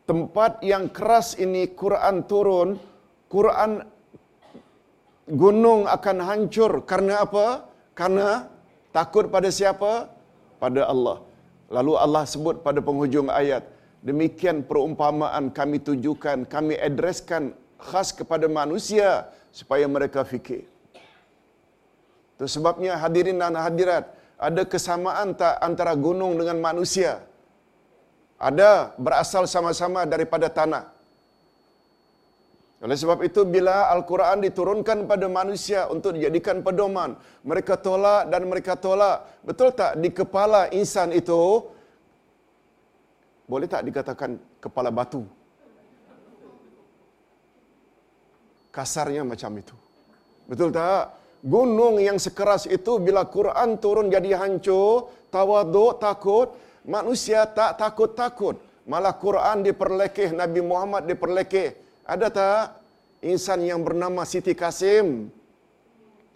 tempat 0.08 0.62
yang 0.64 0.88
keras 0.88 1.36
ini 1.36 1.68
Quran 1.72 2.24
turun, 2.30 2.78
Quran 3.28 3.84
gunung 5.28 5.88
akan 5.88 6.18
hancur 6.28 6.84
karena 6.88 7.24
apa? 7.24 7.68
Karena 7.92 8.48
takut 8.96 9.28
pada 9.28 9.48
siapa? 9.52 10.08
Pada 10.62 10.88
Allah. 10.88 11.18
Lalu 11.72 11.92
Allah 11.96 12.24
sebut 12.28 12.60
pada 12.60 12.84
penghujung 12.84 13.32
ayat, 13.32 13.64
demikian 14.04 14.60
perumpamaan 14.68 15.48
kami 15.48 15.80
tujukan, 15.80 16.44
kami 16.44 16.76
adreskan 16.76 17.56
khas 17.80 18.12
kepada 18.12 18.46
manusia 18.46 19.32
supaya 19.50 19.88
mereka 19.88 20.20
fikir. 20.22 20.71
Itu 22.42 22.58
sebabnya 22.58 22.98
hadirin 22.98 23.38
dan 23.38 23.54
hadirat, 23.54 24.10
ada 24.34 24.62
kesamaan 24.66 25.30
tak 25.38 25.62
antara 25.62 25.94
gunung 25.94 26.34
dengan 26.34 26.58
manusia? 26.58 27.22
Ada 28.34 28.98
berasal 28.98 29.46
sama-sama 29.46 30.02
daripada 30.12 30.50
tanah. 30.50 30.90
Oleh 32.82 32.98
sebab 32.98 33.22
itu 33.22 33.46
bila 33.46 33.86
Al-Quran 33.94 34.42
diturunkan 34.42 35.06
pada 35.06 35.30
manusia 35.30 35.86
untuk 35.86 36.18
dijadikan 36.18 36.66
pedoman, 36.66 37.14
mereka 37.46 37.78
tolak 37.78 38.26
dan 38.26 38.42
mereka 38.50 38.74
tolak. 38.74 39.22
Betul 39.46 39.70
tak 39.70 40.02
di 40.02 40.10
kepala 40.10 40.66
insan 40.74 41.14
itu 41.14 41.70
boleh 43.46 43.70
tak 43.70 43.86
dikatakan 43.86 44.34
kepala 44.58 44.90
batu? 44.90 45.22
Kasarnya 48.74 49.22
macam 49.22 49.54
itu. 49.62 49.78
Betul 50.50 50.74
tak? 50.74 51.21
Gunung 51.42 51.98
yang 51.98 52.16
sekeras 52.22 52.70
itu 52.70 53.02
bila 53.02 53.26
Quran 53.26 53.76
turun 53.82 54.08
jadi 54.08 54.38
hancur, 54.38 55.10
tawaduk, 55.34 55.98
takut, 55.98 56.54
manusia 56.86 57.44
tak 57.50 57.76
takut-takut. 57.76 58.56
Malah 58.86 59.14
Quran 59.14 59.62
diperlekeh, 59.62 60.34
Nabi 60.34 60.62
Muhammad 60.62 61.06
diperlekeh. 61.06 61.74
Ada 62.02 62.26
tak 62.30 62.62
insan 63.22 63.62
yang 63.62 63.82
bernama 63.82 64.26
Siti 64.26 64.54
Kasim? 64.58 65.30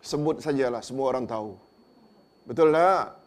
Sebut 0.02 0.38
sajalah, 0.38 0.82
semua 0.86 1.10
orang 1.10 1.26
tahu. 1.26 1.58
Betul 2.46 2.70
tak? 2.70 3.18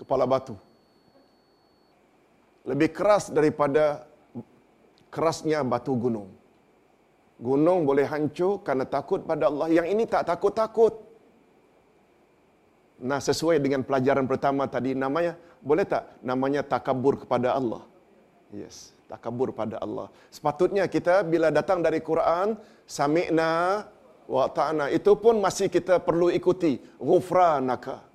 Kepala 0.00 0.24
batu. 0.24 0.56
Lebih 2.64 2.88
keras 2.96 3.28
daripada 3.28 4.08
kerasnya 5.12 5.60
batu 5.60 5.92
gunung. 5.92 6.32
Gunung 7.42 7.82
boleh 7.82 8.06
hancur 8.06 8.62
karena 8.62 8.86
takut 8.86 9.26
pada 9.26 9.50
Allah. 9.50 9.66
Yang 9.66 9.86
ini 9.90 10.04
tak 10.06 10.30
takut-takut. 10.30 10.94
Nah, 13.02 13.18
sesuai 13.18 13.58
dengan 13.58 13.82
pelajaran 13.82 14.30
pertama 14.30 14.70
tadi 14.70 14.94
namanya, 14.94 15.34
boleh 15.58 15.82
tak 15.82 16.22
namanya 16.22 16.62
takabur 16.62 17.18
kepada 17.18 17.58
Allah? 17.58 17.82
Yes, 18.54 18.94
takabur 19.10 19.50
pada 19.50 19.82
Allah. 19.82 20.06
Sepatutnya 20.30 20.86
kita 20.86 21.26
bila 21.26 21.50
datang 21.50 21.82
dari 21.82 21.98
Quran, 21.98 22.54
sami'na 22.86 23.90
wa 24.30 24.46
ta'na, 24.46 24.86
itu 24.94 25.18
pun 25.18 25.42
masih 25.42 25.66
kita 25.66 25.98
perlu 25.98 26.30
ikuti. 26.30 26.78
Ghufranaka. 27.02 28.06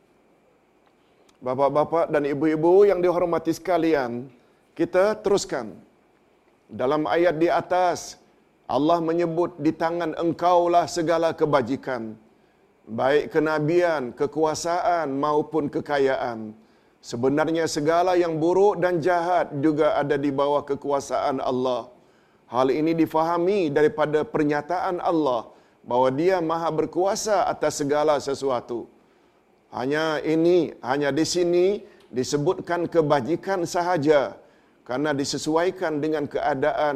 Bapak-bapak 1.44 2.08
dan 2.16 2.24
ibu-ibu 2.24 2.88
yang 2.88 3.04
dihormati 3.04 3.52
sekalian, 3.52 4.32
kita 4.72 5.20
teruskan. 5.20 5.76
Dalam 6.72 7.04
ayat 7.12 7.36
di 7.36 7.52
atas, 7.52 8.16
Allah 8.76 9.00
menyebut 9.10 9.52
di 9.66 9.72
tangan 9.82 10.12
engkaulah 10.24 10.86
segala 10.92 11.32
kebajikan. 11.40 12.20
Baik 13.00 13.26
kenabian, 13.34 14.04
kekuasaan 14.20 15.08
maupun 15.26 15.72
kekayaan. 15.76 16.40
Sebenarnya 17.10 17.66
segala 17.76 18.20
yang 18.24 18.34
buruk 18.44 18.84
dan 18.84 19.00
jahat 19.00 19.56
juga 19.66 19.96
ada 20.02 20.16
di 20.26 20.32
bawah 20.40 20.64
kekuasaan 20.68 21.40
Allah. 21.52 21.82
Hal 22.54 22.68
ini 22.80 22.92
difahami 23.02 23.72
daripada 23.78 24.20
pernyataan 24.34 25.00
Allah 25.12 25.42
bahawa 25.88 26.10
dia 26.20 26.38
maha 26.44 26.70
berkuasa 26.80 27.48
atas 27.54 27.80
segala 27.80 28.16
sesuatu. 28.28 28.80
Hanya 29.78 30.20
ini, 30.34 30.76
hanya 30.90 31.10
di 31.20 31.24
sini 31.24 31.66
disebutkan 32.12 32.88
kebajikan 32.92 33.64
sahaja 33.76 34.36
karena 34.88 35.12
disesuaikan 35.12 36.04
dengan 36.04 36.24
keadaan 36.34 36.96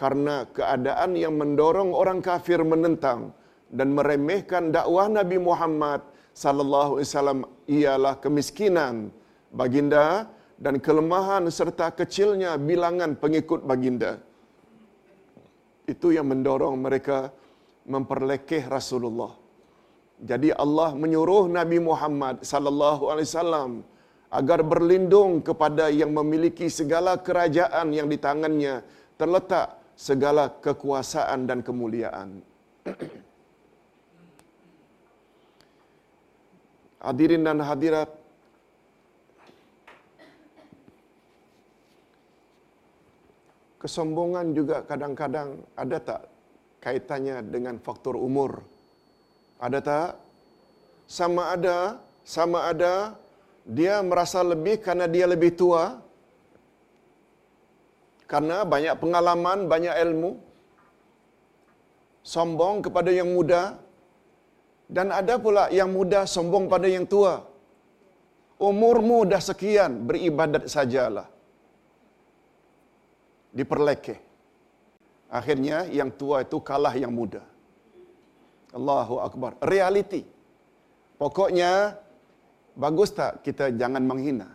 karena 0.00 0.44
keadaan 0.56 1.16
yang 1.16 1.34
mendorong 1.40 1.90
orang 1.96 2.20
kafir 2.20 2.60
menentang 2.72 3.32
dan 3.72 3.88
meremehkan 3.96 4.70
dakwah 4.76 5.08
Nabi 5.18 5.40
Muhammad 5.48 6.00
sallallahu 6.42 7.00
alaihi 7.00 7.08
wasallam 7.08 7.40
ialah 7.64 8.14
kemiskinan 8.24 9.08
baginda 9.60 10.28
dan 10.60 10.76
kelemahan 10.86 11.48
serta 11.58 11.88
kecilnya 11.98 12.60
bilangan 12.60 13.16
pengikut 13.16 13.64
baginda. 13.64 14.12
Itu 15.88 16.12
yang 16.12 16.28
mendorong 16.28 16.76
mereka 16.76 17.32
memperlekeh 17.88 18.68
Rasulullah. 18.76 19.32
Jadi 20.30 20.48
Allah 20.64 20.92
menyuruh 20.96 21.44
Nabi 21.58 21.78
Muhammad 21.80 22.36
sallallahu 22.44 23.12
alaihi 23.12 23.28
wasallam 23.32 23.70
agar 24.32 24.60
berlindung 24.72 25.44
kepada 25.48 25.88
yang 26.00 26.12
memiliki 26.12 26.66
segala 26.68 27.20
kerajaan 27.20 27.92
yang 27.96 28.08
di 28.12 28.18
tangannya 28.18 28.74
terletak 29.20 29.85
segala 29.96 30.52
kekuasaan 30.60 31.48
dan 31.48 31.64
kemuliaan. 31.64 32.44
Hadirin 37.00 37.42
dan 37.46 37.64
hadirat, 37.64 38.10
kesombongan 43.80 44.52
juga 44.52 44.82
kadang-kadang 44.84 45.62
ada 45.78 45.98
tak 46.02 46.20
kaitannya 46.84 47.40
dengan 47.46 47.80
faktor 47.80 48.18
umur? 48.18 48.60
Ada 49.56 49.78
tak? 49.80 50.10
Sama 51.06 51.54
ada, 51.54 52.02
sama 52.26 52.66
ada 52.66 53.14
dia 53.62 54.02
merasa 54.02 54.42
lebih 54.42 54.82
karena 54.82 55.06
dia 55.06 55.26
lebih 55.30 55.54
tua, 55.54 56.02
karena 58.30 58.66
banyak 58.66 58.94
pengalaman, 59.02 59.58
banyak 59.72 59.94
ilmu, 60.04 60.30
sombong 62.26 62.82
kepada 62.86 63.10
yang 63.14 63.30
muda, 63.30 63.78
dan 64.90 65.14
ada 65.14 65.34
pula 65.38 65.64
yang 65.78 65.90
muda 65.90 66.26
sombong 66.26 66.66
pada 66.66 66.86
yang 66.90 67.06
tua. 67.06 67.46
Umurmu 68.58 69.18
dah 69.30 69.42
sekian, 69.42 70.06
beribadat 70.08 70.64
sajalah. 70.74 71.28
Diperlekeh. 73.52 74.18
Akhirnya 75.38 75.84
yang 75.98 76.10
tua 76.20 76.46
itu 76.46 76.58
kalah 76.62 76.94
yang 76.96 77.12
muda. 77.12 77.42
Allahu 78.72 79.20
Akbar. 79.26 79.58
Reality. 79.72 80.22
Pokoknya, 81.20 81.96
bagus 82.76 83.10
tak 83.18 83.44
kita 83.46 83.72
jangan 83.80 84.02
menghina? 84.04 84.48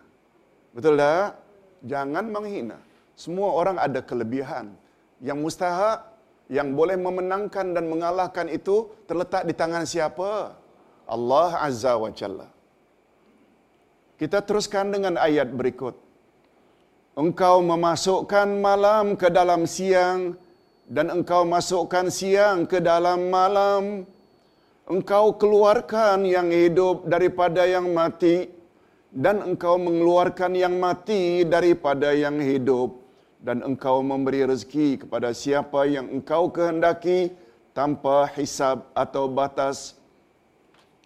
Betul 0.75 0.95
tak? 0.97 1.41
Jangan 1.85 2.25
menghina. 2.29 2.77
Semua 3.15 3.53
orang 3.53 3.77
ada 3.77 3.99
kelebihan. 3.99 4.73
Yang 5.21 5.37
mustahak, 5.43 6.11
yang 6.51 6.75
boleh 6.75 6.99
memenangkan 6.99 7.71
dan 7.71 7.87
mengalahkan 7.87 8.47
itu 8.51 8.91
terletak 9.07 9.47
di 9.47 9.53
tangan 9.55 9.87
siapa? 9.87 10.59
Allah 11.07 11.49
Azza 11.63 11.95
wa 11.95 12.11
Jalla. 12.11 12.47
Kita 14.19 14.43
teruskan 14.43 14.93
dengan 14.93 15.17
ayat 15.17 15.49
berikut. 15.49 15.95
Engkau 17.17 17.59
memasukkan 17.65 18.47
malam 18.67 19.17
ke 19.19 19.27
dalam 19.27 19.63
siang 19.67 20.37
dan 20.87 21.07
engkau 21.11 21.41
masukkan 21.43 22.07
siang 22.07 22.69
ke 22.69 22.79
dalam 22.79 23.31
malam. 23.33 24.07
Engkau 24.91 25.35
keluarkan 25.41 26.27
yang 26.27 26.51
hidup 26.51 27.07
daripada 27.07 27.63
yang 27.63 27.87
mati 27.95 28.51
dan 29.11 29.43
engkau 29.43 29.75
mengeluarkan 29.75 30.51
yang 30.55 30.75
mati 30.79 31.47
daripada 31.47 32.11
yang 32.15 32.39
hidup 32.39 33.00
dan 33.41 33.65
engkau 33.65 34.05
memberi 34.05 34.45
rezeki 34.45 35.05
kepada 35.05 35.33
siapa 35.33 35.89
yang 35.89 36.05
engkau 36.13 36.53
kehendaki 36.53 37.33
tanpa 37.73 38.29
hisab 38.37 38.85
atau 38.93 39.25
batas. 39.25 39.97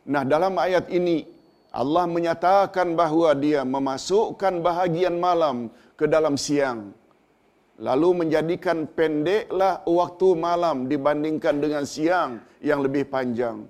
Nah, 0.03 0.27
dalam 0.27 0.53
ayat 0.59 0.91
ini 0.91 1.23
Allah 1.71 2.05
menyatakan 2.07 2.95
bahawa 2.95 3.31
dia 3.35 3.63
memasukkan 3.63 4.59
bahagian 4.59 5.15
malam 5.15 5.71
ke 5.99 6.05
dalam 6.07 6.35
siang. 6.35 6.91
Lalu 7.75 8.23
menjadikan 8.23 8.87
pendeklah 8.87 9.83
waktu 9.83 10.27
malam 10.39 10.87
dibandingkan 10.87 11.59
dengan 11.59 11.83
siang 11.83 12.39
yang 12.63 12.79
lebih 12.79 13.03
panjang. 13.11 13.67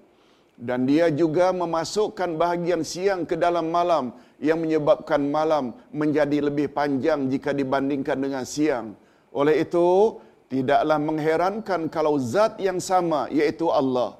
Dan 0.56 0.86
dia 0.86 1.10
juga 1.10 1.50
memasukkan 1.52 2.38
bahagian 2.38 2.86
siang 2.86 3.26
ke 3.30 3.36
dalam 3.36 3.74
malam 3.74 4.14
yang 4.40 4.60
menyebabkan 4.64 5.22
malam 5.32 5.76
menjadi 5.96 6.48
lebih 6.48 6.72
panjang 6.76 7.32
jika 7.32 7.56
dibandingkan 7.56 8.18
dengan 8.20 8.44
siang. 8.44 8.96
Oleh 9.32 9.64
itu, 9.64 10.20
tidaklah 10.52 11.00
mengherankan 11.00 11.88
kalau 11.92 12.16
zat 12.20 12.60
yang 12.60 12.80
sama, 12.80 13.28
yaitu 13.32 13.68
Allah, 13.72 14.20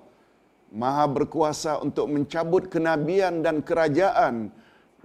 maha 0.72 1.06
berkuasa 1.08 1.80
untuk 1.80 2.12
mencabut 2.12 2.68
kenabian 2.68 3.40
dan 3.46 3.64
kerajaan 3.64 4.52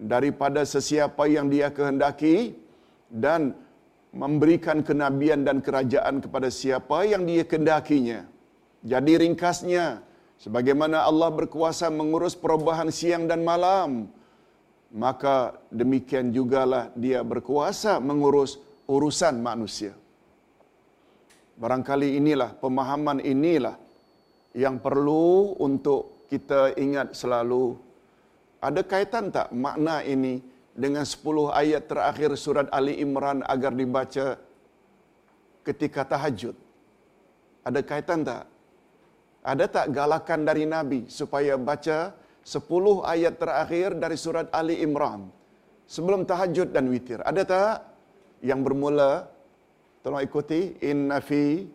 daripada 0.00 0.64
sesiapa 0.64 1.28
yang 1.28 1.46
dia 1.52 1.68
kehendaki 1.70 2.56
dan 3.10 3.54
memberikan 4.10 4.82
kenabian 4.82 5.46
dan 5.46 5.62
kerajaan 5.62 6.18
kepada 6.18 6.50
siapa 6.50 7.06
yang 7.06 7.22
dia 7.22 7.46
kehendakinya. 7.46 8.26
Jadi 8.82 9.12
ringkasnya, 9.22 10.02
sebagaimana 10.40 11.04
Allah 11.06 11.30
berkuasa 11.30 11.92
mengurus 11.92 12.34
perubahan 12.34 12.90
siang 12.90 13.30
dan 13.30 13.46
malam, 13.46 14.10
maka 14.90 15.54
demikian 15.70 16.34
jugalah 16.34 16.90
dia 16.98 17.22
berkuasa 17.22 18.02
mengurus 18.02 18.58
urusan 18.90 19.38
manusia. 19.38 19.94
Barangkali 21.54 22.18
inilah 22.18 22.56
pemahaman 22.58 23.22
inilah 23.22 23.78
yang 24.56 24.82
perlu 24.82 25.54
untuk 25.62 26.26
kita 26.26 26.74
ingat 26.74 27.14
selalu. 27.14 27.78
Ada 28.58 28.82
kaitan 28.82 29.30
tak 29.30 29.54
makna 29.54 30.02
ini 30.02 30.42
dengan 30.74 31.06
10 31.06 31.52
ayat 31.54 31.86
terakhir 31.86 32.34
surat 32.34 32.66
Ali 32.74 32.98
Imran 32.98 33.46
agar 33.46 33.72
dibaca 33.76 34.40
ketika 35.62 36.02
tahajud? 36.02 36.56
Ada 37.62 37.80
kaitan 37.84 38.26
tak? 38.26 38.48
Ada 39.40 39.64
tak 39.68 39.86
galakan 39.94 40.40
dari 40.44 40.64
Nabi 40.68 41.08
supaya 41.08 41.56
baca 41.56 42.12
sepuluh 42.44 43.04
ayat 43.04 43.36
terakhir 43.42 43.96
dari 43.96 44.16
surat 44.16 44.46
Ali 44.50 44.80
Imran 44.80 45.28
sebelum 45.84 46.24
tahajud 46.24 46.70
dan 46.74 46.86
witir. 46.92 47.20
Ada 47.22 47.42
tak 47.44 47.74
yang 48.40 48.60
bermula? 48.66 49.28
Tolong 50.00 50.24
ikuti. 50.24 50.80
Inna 50.80 51.20
fi 51.20 51.68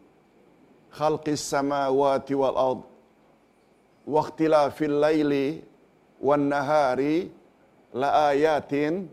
khalqis 0.97 1.45
samawati 1.53 2.33
wal 2.33 2.57
ard 2.57 2.81
waqtilafil 4.09 4.97
laili 5.05 5.61
wan 6.21 6.49
nahari 6.49 7.29
la 7.93 8.33
ayatin 8.33 9.05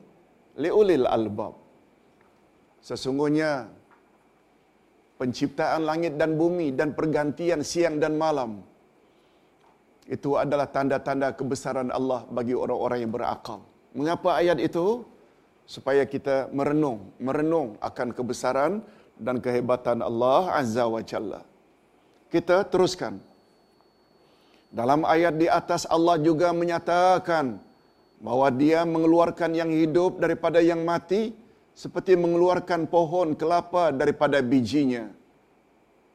liulil 0.57 1.05
albab. 1.05 1.55
Sesungguhnya 2.83 3.71
penciptaan 5.21 5.87
langit 5.87 6.19
dan 6.19 6.35
bumi 6.41 6.75
dan 6.75 6.99
pergantian 6.99 7.63
siang 7.63 8.03
dan 8.03 8.19
malam 8.19 8.65
itu 10.07 10.35
adalah 10.35 10.67
tanda-tanda 10.67 11.31
kebesaran 11.35 11.91
Allah 11.95 12.27
bagi 12.27 12.55
orang-orang 12.59 13.07
yang 13.07 13.13
berakal. 13.15 13.63
Mengapa 13.95 14.41
ayat 14.43 14.59
itu? 14.59 15.07
Supaya 15.63 16.03
kita 16.03 16.51
merenung, 16.51 17.15
merenung 17.23 17.79
akan 17.79 18.11
kebesaran 18.11 18.83
dan 19.15 19.39
kehebatan 19.39 20.03
Allah 20.03 20.51
Azza 20.59 20.85
wa 20.91 20.99
Jalla. 21.01 21.47
Kita 22.33 22.67
teruskan. 22.67 23.23
Dalam 24.73 25.05
ayat 25.07 25.37
di 25.39 25.47
atas 25.47 25.87
Allah 25.87 26.17
juga 26.19 26.51
menyatakan 26.51 27.61
bahwa 28.19 28.49
dia 28.51 28.83
mengeluarkan 28.89 29.53
yang 29.53 29.71
hidup 29.71 30.19
daripada 30.19 30.59
yang 30.59 30.83
mati 30.83 31.37
seperti 31.77 32.17
mengeluarkan 32.17 32.89
pohon 32.89 33.37
kelapa 33.37 33.93
daripada 33.93 34.41
bijinya. 34.41 35.13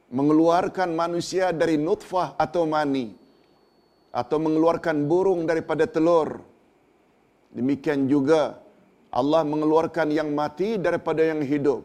Mengeluarkan 0.08 0.92
manusia 0.96 1.52
dari 1.52 1.76
nutfah 1.76 2.34
atau 2.40 2.64
mani. 2.64 3.27
Atau 4.12 4.38
mengeluarkan 4.40 5.04
burung 5.10 5.44
daripada 5.44 5.84
telur. 5.84 6.40
Demikian 7.52 8.08
juga 8.08 8.60
Allah 9.12 9.42
mengeluarkan 9.44 10.08
yang 10.12 10.32
mati 10.32 10.76
daripada 10.76 11.22
yang 11.24 11.40
hidup. 11.44 11.84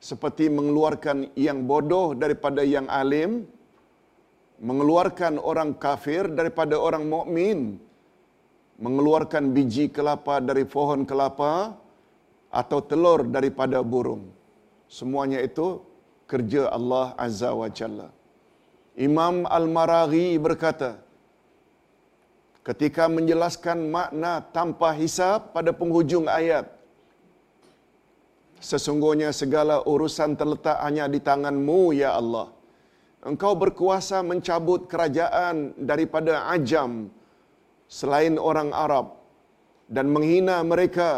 Seperti 0.00 0.48
mengeluarkan 0.48 1.30
yang 1.36 1.66
bodoh 1.68 2.16
daripada 2.16 2.62
yang 2.64 2.86
alim. 2.88 3.44
Mengeluarkan 4.60 5.40
orang 5.40 5.72
kafir 5.76 6.28
daripada 6.28 6.76
orang 6.76 7.04
mukmin 7.08 7.80
mengeluarkan 8.80 9.52
biji 9.52 9.92
kelapa 9.92 10.40
dari 10.40 10.64
pohon 10.64 11.04
kelapa 11.04 11.76
atau 12.60 12.78
telur 12.90 13.28
daripada 13.28 13.78
burung. 13.84 14.32
Semuanya 14.88 15.38
itu 15.48 15.84
kerja 16.30 16.72
Allah 16.76 17.12
Azza 17.14 17.52
wa 17.52 17.68
Jalla. 17.68 18.08
Imam 18.96 19.44
Al-Maraghi 19.58 20.34
berkata, 20.46 20.98
ketika 22.70 23.04
menjelaskan 23.16 23.78
makna 23.96 24.32
tanpa 24.56 24.88
hisap 25.00 25.50
pada 25.54 25.70
penghujung 25.80 26.26
ayat, 26.40 26.66
sesungguhnya 28.70 29.30
segala 29.40 29.76
urusan 29.92 30.38
terletak 30.40 30.78
hanya 30.86 31.10
di 31.14 31.18
tanganmu, 31.28 31.80
Ya 32.02 32.10
Allah. 32.20 32.48
Engkau 33.30 33.52
berkuasa 33.62 34.18
mencabut 34.30 34.86
kerajaan 34.92 35.56
daripada 35.90 36.34
ajam, 36.54 37.10
selain 37.98 38.38
orang 38.50 38.70
Arab 38.84 39.06
dan 39.96 40.06
menghina 40.14 40.62
mereka. 40.72 41.10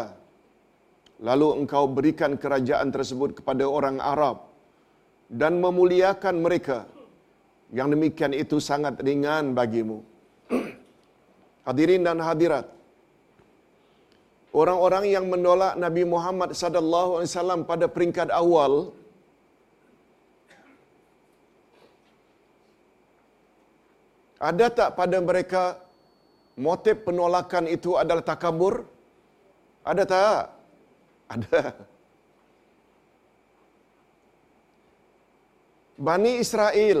Lalu 1.27 1.47
engkau 1.63 1.83
berikan 1.97 2.33
kerajaan 2.43 2.89
tersebut 2.95 3.29
kepada 3.37 3.63
orang 3.77 3.97
Arab 4.13 4.37
dan 5.41 5.61
memuliakan 5.63 6.35
mereka. 6.45 6.79
Yang 7.77 7.87
demikian 7.95 8.33
itu 8.43 8.57
sangat 8.69 8.99
ringan 9.07 9.55
bagimu 9.59 10.12
hadirin 11.67 12.03
dan 12.07 12.19
hadirat 12.27 12.65
orang-orang 14.61 15.05
yang 15.15 15.25
menolak 15.33 15.73
Nabi 15.85 16.03
Muhammad 16.13 16.49
sallallahu 16.61 17.11
alaihi 17.17 17.31
wasallam 17.31 17.61
pada 17.71 17.85
peringkat 17.95 18.29
awal 18.41 18.73
ada 24.49 24.67
tak 24.77 24.89
pada 24.99 25.17
mereka 25.29 25.63
motif 26.67 26.95
penolakan 27.07 27.65
itu 27.75 27.91
adalah 28.01 28.25
takabur? 28.31 28.85
Ada 29.91 30.03
tak? 30.13 30.43
Ada. 31.33 31.59
Bani 36.07 36.31
Israel 36.43 36.99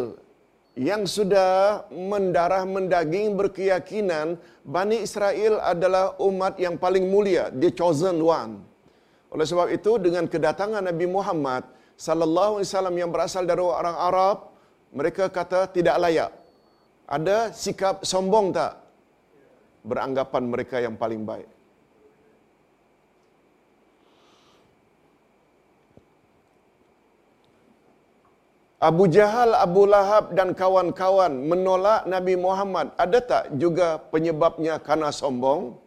yang 0.73 1.05
sudah 1.05 1.85
mendarah 1.93 2.65
mendaging 2.65 3.37
berkeyakinan 3.37 4.41
Bani 4.65 5.05
Israel 5.05 5.61
adalah 5.61 6.17
umat 6.17 6.57
yang 6.57 6.79
paling 6.81 7.05
mulia, 7.11 7.53
the 7.53 7.69
chosen 7.69 8.17
one. 8.23 8.63
Oleh 9.29 9.45
sebab 9.45 9.69
itu 9.69 9.97
dengan 10.01 10.25
kedatangan 10.25 10.81
Nabi 10.81 11.05
Muhammad 11.05 11.67
sallallahu 11.97 12.61
alaihi 12.61 12.69
wasallam 12.69 12.95
yang 12.97 13.09
berasal 13.13 13.43
dari 13.45 13.61
orang 13.61 13.97
Arab, 13.97 14.37
mereka 14.93 15.29
kata 15.29 15.69
tidak 15.69 15.97
layak. 15.99 16.31
Ada 17.05 17.51
sikap 17.53 18.01
sombong 18.07 18.55
tak? 18.55 18.83
beranggapan 19.83 20.43
mereka 20.47 20.79
yang 20.79 20.95
paling 20.95 21.27
baik. 21.27 21.47
Abu 28.83 29.07
Jahal, 29.07 29.55
Abu 29.55 29.87
Lahab 29.87 30.35
dan 30.35 30.51
kawan-kawan 30.51 31.31
menolak 31.47 32.03
Nabi 32.03 32.35
Muhammad. 32.35 32.91
Ada 32.99 33.19
tak 33.23 33.43
juga 33.55 33.95
penyebabnya 34.11 34.75
karena 34.83 35.07
sombong? 35.07 35.79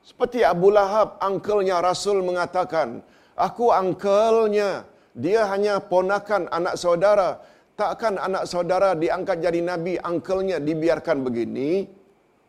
Seperti 0.00 0.40
Abu 0.40 0.72
Lahab, 0.72 1.20
angkelnya 1.20 1.84
Rasul 1.84 2.24
mengatakan, 2.24 3.04
Aku 3.36 3.76
angkelnya, 3.76 4.88
dia 5.12 5.44
hanya 5.52 5.76
ponakan 5.76 6.48
anak 6.48 6.80
saudara. 6.80 7.44
Takkan 7.76 8.16
anak 8.16 8.48
saudara 8.48 8.96
diangkat 8.96 9.36
jadi 9.44 9.60
Nabi, 9.60 10.00
angkelnya 10.00 10.56
dibiarkan 10.56 11.20
begini? 11.20 11.84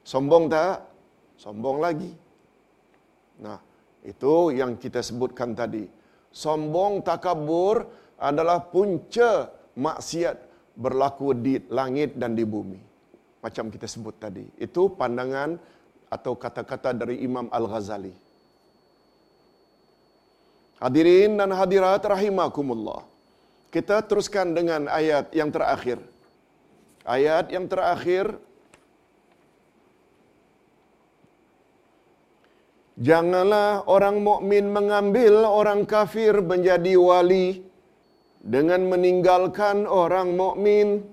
Sombong 0.07 0.47
tak? 0.47 0.87
Sombong 1.35 1.83
lagi. 1.83 2.15
Nah, 3.43 3.59
itu 4.07 4.55
yang 4.55 4.79
kita 4.79 5.03
sebutkan 5.03 5.51
tadi. 5.51 5.83
Sombong 6.31 7.03
takabur 7.03 8.06
adalah 8.17 8.65
punca 8.65 9.53
maksiat 9.77 10.37
berlaku 10.73 11.33
di 11.37 11.61
langit 11.69 12.17
dan 12.17 12.33
di 12.33 12.45
bumi. 12.45 12.81
Macam 13.41 13.69
kita 13.69 13.85
sebut 13.85 14.17
tadi. 14.17 14.45
Itu 14.57 14.93
pandangan 14.93 15.57
atau 16.09 16.33
kata-kata 16.33 16.93
dari 16.97 17.21
Imam 17.21 17.49
Al-Ghazali. 17.53 18.13
Hadirin 20.77 21.41
dan 21.41 21.53
hadirat 21.53 22.01
rahimakumullah. 22.05 23.01
Kita 23.73 24.05
teruskan 24.05 24.53
dengan 24.53 24.85
ayat 24.89 25.33
yang 25.33 25.49
terakhir. 25.49 26.01
Ayat 27.05 27.49
yang 27.53 27.65
terakhir 27.65 28.37
Janganlah 32.97 33.85
orang 33.85 34.25
mukmin 34.25 34.73
mengambil 34.73 35.45
orang 35.45 35.85
kafir 35.85 36.33
menjadi 36.41 36.97
wali 36.97 37.61
dengan 38.41 38.85
meninggalkan 38.87 39.89
orang 39.89 40.37
mukmin. 40.37 41.05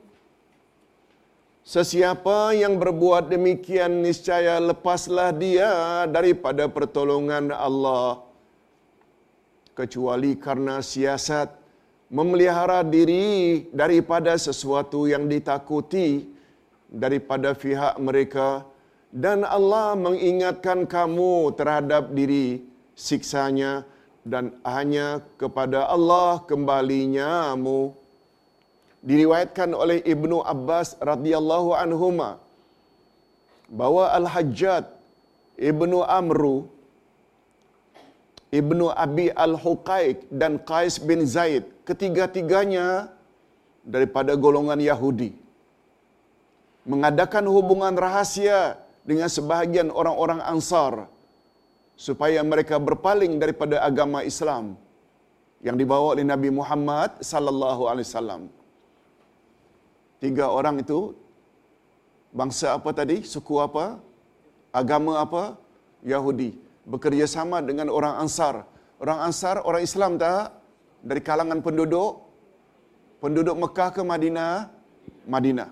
Sesiapa 1.65 2.53
yang 2.53 2.77
berbuat 2.77 3.33
demikian 3.33 4.05
niscaya 4.05 4.61
lepaslah 4.61 5.33
dia 5.33 6.05
daripada 6.05 6.69
pertolongan 6.69 7.49
Allah 7.49 8.21
kecuali 9.73 10.37
karena 10.37 10.85
siasat 10.85 11.49
memelihara 12.13 12.85
diri 12.85 13.65
daripada 13.73 14.37
sesuatu 14.37 15.09
yang 15.09 15.25
ditakuti 15.25 16.29
daripada 16.87 17.57
pihak 17.57 17.97
mereka 17.99 18.63
dan 19.11 19.43
Allah 19.43 19.99
mengingatkan 19.99 20.87
kamu 20.87 21.55
terhadap 21.59 22.15
diri 22.15 22.63
siksanya 22.95 23.83
dan 24.25 24.57
hanya 24.65 25.21
kepada 25.41 25.85
Allah 25.97 26.41
kembalinya 26.51 27.53
mu. 27.65 27.93
Diriwayatkan 29.05 29.77
oleh 29.77 30.01
Ibnu 30.01 30.41
Abbas 30.41 30.97
radhiyallahu 30.97 31.77
anhuma 31.77 32.41
bahwa 33.69 34.09
Al-Hajjat 34.19 34.89
Ibnu 35.61 36.01
Amru 36.21 36.57
Ibnu 38.61 38.87
Abi 39.05 39.27
Al-Huqaiq 39.45 40.31
dan 40.41 40.57
Qais 40.69 40.97
bin 41.09 41.21
Zaid 41.29 41.69
ketiga-tiganya 41.89 43.13
daripada 43.85 44.33
golongan 44.45 44.81
Yahudi 44.81 45.37
mengadakan 46.89 47.45
hubungan 47.55 47.95
rahasia 47.97 48.81
dengan 49.05 49.29
sebahagian 49.29 49.89
orang-orang 50.01 50.41
Ansar 50.53 51.09
supaya 51.97 52.41
mereka 52.43 52.77
berpaling 52.89 53.39
daripada 53.43 53.79
agama 53.89 54.21
Islam 54.31 54.75
yang 55.67 55.77
dibawa 55.81 56.07
oleh 56.15 56.27
Nabi 56.27 56.51
Muhammad 56.53 57.23
sallallahu 57.33 57.83
alaihi 57.91 58.07
wasallam. 58.11 58.43
Tiga 60.23 60.47
orang 60.59 60.77
itu 60.85 61.15
bangsa 62.41 62.77
apa 62.77 62.91
tadi? 62.93 63.17
Suku 63.23 63.57
apa? 63.63 64.01
Agama 64.81 65.23
apa? 65.25 65.57
Yahudi. 66.03 66.51
Bekerja 66.85 67.25
sama 67.25 67.59
dengan 67.65 67.89
orang 67.89 68.21
Ansar. 68.23 68.69
Orang 69.01 69.19
Ansar 69.27 69.57
orang 69.69 69.83
Islam 69.89 70.21
tak? 70.21 70.53
Dari 71.05 71.21
kalangan 71.21 71.61
penduduk 71.61 72.25
penduduk 73.25 73.57
Mekah 73.57 73.91
ke 73.97 74.03
Madinah? 74.05 74.69
Madinah. 75.25 75.71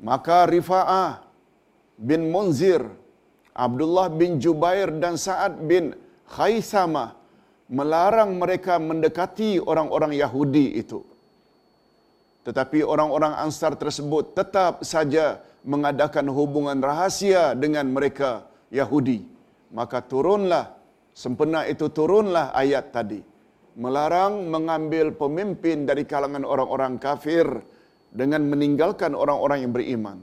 Maka 0.00 0.48
Rifa'ah 0.48 1.24
bin 2.00 2.28
Munzir, 2.32 2.82
Abdullah 3.54 4.10
bin 4.10 4.42
Jubair 4.42 4.90
dan 4.98 5.14
Sa'ad 5.14 5.62
bin 5.62 5.94
Khaisamah 6.26 7.14
melarang 7.70 8.34
mereka 8.36 8.82
mendekati 8.82 9.62
orang-orang 9.62 10.12
Yahudi 10.18 10.74
itu. 10.74 11.00
Tetapi 12.44 12.84
orang-orang 12.84 13.40
Ansar 13.40 13.72
tersebut 13.78 14.36
tetap 14.36 14.84
saja 14.84 15.40
mengadakan 15.64 16.28
hubungan 16.28 16.76
rahasia 16.82 17.56
dengan 17.56 17.88
mereka 17.88 18.44
Yahudi. 18.68 19.24
Maka 19.72 20.04
turunlah, 20.04 20.76
sempena 21.16 21.64
itu 21.64 21.88
turunlah 21.88 22.52
ayat 22.52 22.92
tadi. 22.92 23.22
Melarang 23.74 24.50
mengambil 24.50 25.10
pemimpin 25.16 25.88
dari 25.88 26.04
kalangan 26.04 26.44
orang-orang 26.44 27.00
kafir 27.00 27.48
dengan 28.12 28.44
meninggalkan 28.46 29.16
orang-orang 29.16 29.66
yang 29.66 29.72
beriman. 29.72 30.18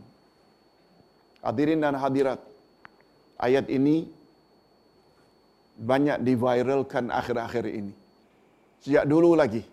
Hadirin 1.41 1.81
dan 1.81 1.97
hadirat, 1.97 2.37
ayat 3.41 3.65
ini 3.67 4.06
banyak 5.82 6.21
diviralkan 6.21 7.10
akhir-akhir 7.10 7.65
ini. 7.65 7.93
Sejak 8.86 9.06
dulu 9.10 9.34
lagi. 9.34 9.65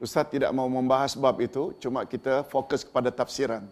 Ustaz 0.00 0.32
tidak 0.32 0.54
mau 0.56 0.64
membahas 0.70 1.12
bab 1.12 1.36
itu, 1.44 1.76
cuma 1.82 2.08
kita 2.08 2.46
fokus 2.48 2.86
kepada 2.86 3.12
tafsiran. 3.12 3.66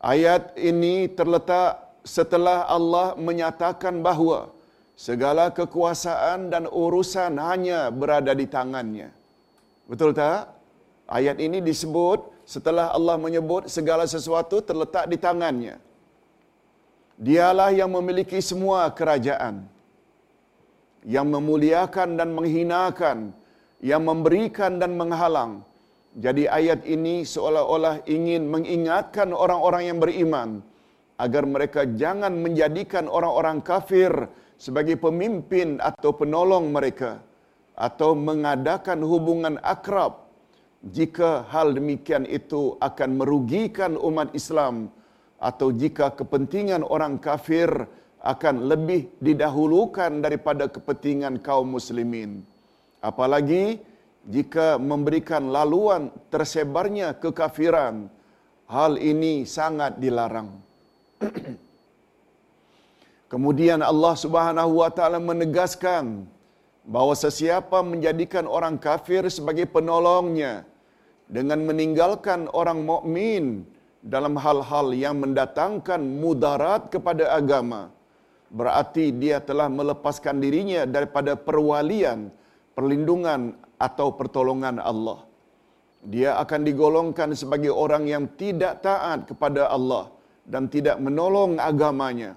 Ayat 0.00 0.56
ini 0.56 1.12
terletak 1.12 1.84
setelah 2.04 2.64
Allah 2.68 3.12
menyatakan 3.16 4.00
bahawa 4.00 4.48
segala 4.96 5.52
kekuasaan 5.52 6.48
dan 6.52 6.64
urusan 6.70 7.36
hanya 7.36 7.92
berada 7.92 8.32
di 8.32 8.46
tangannya. 8.48 9.08
Betul 9.84 10.16
tak? 10.16 10.48
Ayat 11.04 11.36
ini 11.36 11.60
disebut 11.60 12.48
setelah 12.48 12.92
Allah 12.96 13.20
menyebut 13.20 13.68
segala 13.68 14.08
sesuatu 14.08 14.64
terletak 14.64 15.04
di 15.12 15.16
tangannya. 15.20 15.76
Dialah 17.14 17.70
yang 17.70 17.94
memiliki 17.94 18.42
semua 18.42 18.90
kerajaan. 18.90 19.62
Yang 21.06 21.26
memuliakan 21.30 22.18
dan 22.18 22.34
menghinakan, 22.34 23.18
yang 23.78 24.02
memberikan 24.02 24.82
dan 24.82 24.98
menghalang. 24.98 25.62
Jadi 26.14 26.46
ayat 26.46 26.86
ini 26.86 27.26
seolah-olah 27.26 28.06
ingin 28.06 28.46
mengingatkan 28.46 29.34
orang-orang 29.34 29.82
yang 29.90 29.98
beriman 29.98 30.62
agar 31.18 31.44
mereka 31.46 31.86
jangan 31.86 32.34
menjadikan 32.38 33.06
orang-orang 33.06 33.58
kafir 33.62 34.10
sebagai 34.58 34.98
pemimpin 34.98 35.78
atau 35.82 36.10
penolong 36.14 36.70
mereka 36.70 37.18
atau 37.74 38.14
mengadakan 38.14 39.02
hubungan 39.02 39.58
akrab 39.62 40.22
jika 40.86 41.46
hal 41.50 41.74
demikian 41.74 42.26
itu 42.26 42.78
akan 42.78 43.18
merugikan 43.18 43.98
umat 43.98 44.30
Islam 44.38 44.90
atau 45.48 45.68
jika 45.82 46.08
kepentingan 46.18 46.80
orang 46.80 47.20
kafir 47.20 47.68
akan 48.24 48.54
lebih 48.72 49.12
didahulukan 49.20 50.24
daripada 50.24 50.64
kepentingan 50.72 51.44
kaum 51.44 51.76
muslimin. 51.76 52.40
Apalagi 53.04 53.84
jika 54.24 54.80
memberikan 54.80 55.52
laluan 55.52 56.08
tersebarnya 56.32 57.12
kekafiran, 57.20 58.08
hal 58.64 58.96
ini 58.96 59.44
sangat 59.44 60.00
dilarang. 60.00 60.48
Kemudian 63.32 63.84
Allah 63.84 64.14
Subhanahu 64.16 64.80
wa 64.80 64.88
taala 64.88 65.20
menegaskan 65.20 66.24
bahawa 66.88 67.12
sesiapa 67.12 67.84
menjadikan 67.84 68.48
orang 68.48 68.80
kafir 68.80 69.28
sebagai 69.28 69.68
penolongnya 69.68 70.64
dengan 71.28 71.60
meninggalkan 71.68 72.48
orang 72.56 72.80
mukmin 72.88 73.68
dalam 74.04 74.36
hal-hal 74.36 74.92
yang 74.92 75.16
mendatangkan 75.16 76.00
mudarat 76.22 76.92
kepada 76.92 77.32
agama. 77.32 77.88
Berarti 78.52 79.10
dia 79.16 79.40
telah 79.40 79.66
melepaskan 79.72 80.38
dirinya 80.44 80.84
daripada 80.84 81.32
perwalian 81.34 82.28
perlindungan 82.76 83.56
atau 83.80 84.12
pertolongan 84.12 84.76
Allah. 84.78 85.24
Dia 86.04 86.36
akan 86.36 86.60
digolongkan 86.68 87.32
sebagai 87.32 87.72
orang 87.72 88.04
yang 88.04 88.24
tidak 88.36 88.84
taat 88.84 89.24
kepada 89.24 89.72
Allah 89.72 90.12
dan 90.44 90.68
tidak 90.68 91.00
menolong 91.00 91.56
agamanya. 91.56 92.36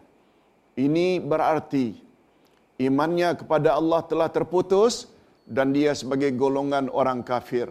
Ini 0.79 1.19
berarti 1.19 1.99
imannya 2.79 3.35
kepada 3.43 3.75
Allah 3.75 4.01
telah 4.07 4.31
terputus 4.31 5.11
dan 5.43 5.75
dia 5.75 5.91
sebagai 5.91 6.31
golongan 6.31 6.87
orang 6.87 7.27
kafir. 7.27 7.67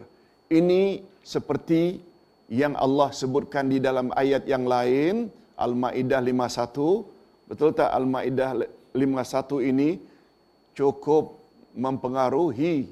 Ini 0.52 1.00
seperti 1.24 1.98
yang 2.46 2.78
Allah 2.78 3.11
sebutkan 3.11 3.66
di 3.66 3.82
dalam 3.82 4.14
ayat 4.14 4.46
yang 4.46 4.64
lain 4.66 5.30
Al-Maidah 5.59 6.22
51 6.22 7.50
betul 7.50 7.74
tak 7.74 7.90
Al-Maidah 7.90 8.62
51 8.94 9.70
ini 9.70 9.98
cukup 10.78 11.37
mempengaruhi 11.74 12.87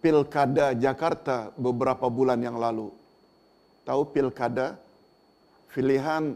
pilkada 0.00 0.72
Jakarta 0.74 1.52
beberapa 1.54 2.08
bulan 2.08 2.40
yang 2.40 2.56
lalu? 2.56 2.88
Tahu 3.84 4.02
pilkada? 4.10 4.80
Pilihan 5.70 6.34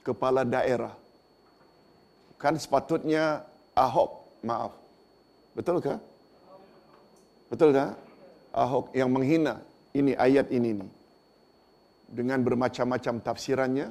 kepala 0.00 0.48
daerah. 0.48 0.96
Kan 2.40 2.56
sepatutnya 2.56 3.44
Ahok 3.76 4.22
maaf. 4.40 4.72
Betul 5.52 5.82
ke? 5.82 5.94
Betul 7.52 7.76
ke? 7.76 7.86
Ahok 8.54 8.94
yang 8.96 9.10
menghina 9.10 9.60
ini 9.92 10.14
ayat 10.14 10.48
ini 10.48 10.78
nih 10.78 10.90
dengan 12.14 12.38
bermacam-macam 12.46 13.18
tafsirannya 13.18 13.90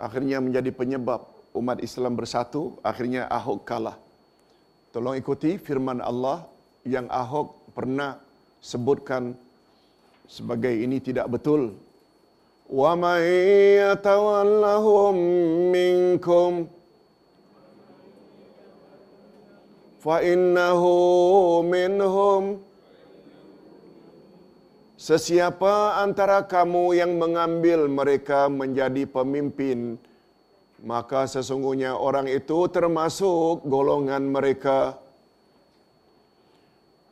akhirnya 0.00 0.40
menjadi 0.40 0.72
penyebab 0.72 1.28
umat 1.52 1.84
Islam 1.84 2.16
bersatu 2.16 2.80
akhirnya 2.80 3.28
Ahok 3.28 3.68
kalah. 3.68 4.00
Tolong 4.96 5.16
ikuti 5.20 5.60
firman 5.60 6.00
Allah 6.00 6.48
yang 6.88 7.04
Ahok 7.12 7.76
pernah 7.76 8.16
sebutkan 8.64 9.36
sebagai 10.24 10.72
ini 10.72 11.00
tidak 11.04 11.28
betul. 11.28 11.76
Wa 12.72 12.96
may 12.96 13.28
yatawallahum 13.84 15.14
minkum 15.68 16.64
fa 20.00 20.24
innahu 20.24 20.92
Sesiapa 25.02 25.98
antara 25.98 26.46
kamu 26.46 26.94
yang 26.94 27.18
mengambil 27.18 27.90
mereka 27.90 28.46
menjadi 28.46 29.02
pemimpin, 29.02 29.98
maka 30.78 31.26
sesungguhnya 31.26 31.98
orang 31.98 32.30
itu 32.30 32.70
termasuk 32.70 33.66
golongan 33.66 34.30
mereka. 34.30 34.94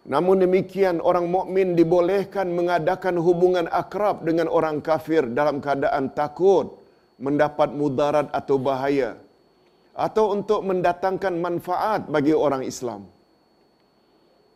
Namun 0.07 0.47
demikian 0.47 1.03
orang 1.03 1.27
mukmin 1.35 1.75
dibolehkan 1.75 2.55
mengadakan 2.55 3.19
hubungan 3.19 3.67
akrab 3.83 4.23
dengan 4.23 4.47
orang 4.47 4.79
kafir 4.79 5.27
dalam 5.27 5.59
keadaan 5.59 6.15
takut 6.15 6.79
mendapat 7.19 7.75
mudarat 7.75 8.31
atau 8.31 8.55
bahaya 8.63 9.19
atau 9.99 10.31
untuk 10.39 10.63
mendatangkan 10.63 11.35
manfaat 11.43 12.07
bagi 12.07 12.39
orang 12.39 12.63
Islam. 12.63 13.03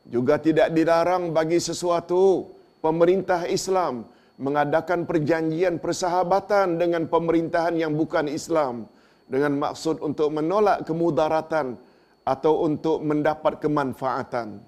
Juga 0.07 0.39
tidak 0.39 0.71
dilarang 0.71 1.35
bagi 1.35 1.59
sesuatu 1.59 2.54
pemerintah 2.85 3.49
Islam 3.49 4.05
mengadakan 4.37 5.09
perjanjian 5.09 5.81
persahabatan 5.81 6.77
dengan 6.77 7.09
pemerintahan 7.09 7.81
yang 7.81 7.97
bukan 7.97 8.29
Islam 8.29 8.85
dengan 9.25 9.57
maksud 9.57 10.05
untuk 10.05 10.29
menolak 10.37 10.85
kemudaratan 10.85 11.81
atau 12.29 12.69
untuk 12.69 13.01
mendapat 13.01 13.57
kemanfaatan. 13.57 14.61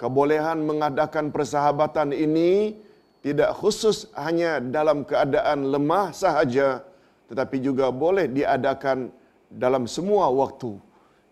Kebolehan 0.00 0.64
mengadakan 0.64 1.28
persahabatan 1.28 2.16
ini 2.16 2.80
tidak 3.20 3.52
khusus 3.60 4.08
hanya 4.16 4.62
dalam 4.62 5.04
keadaan 5.04 5.68
lemah 5.68 6.16
sahaja 6.16 6.86
tetapi 7.28 7.60
juga 7.60 7.92
boleh 7.92 8.24
diadakan 8.30 9.12
dalam 9.52 9.84
semua 9.84 10.32
waktu. 10.32 10.80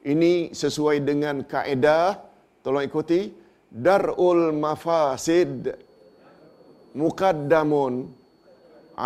Ini 0.04 0.52
sesuai 0.52 1.02
dengan 1.02 1.40
kaedah 1.40 2.20
tolong 2.60 2.84
ikuti 2.84 3.32
darul 3.72 4.54
mafasid 4.54 5.85
muqaddamun 7.00 7.94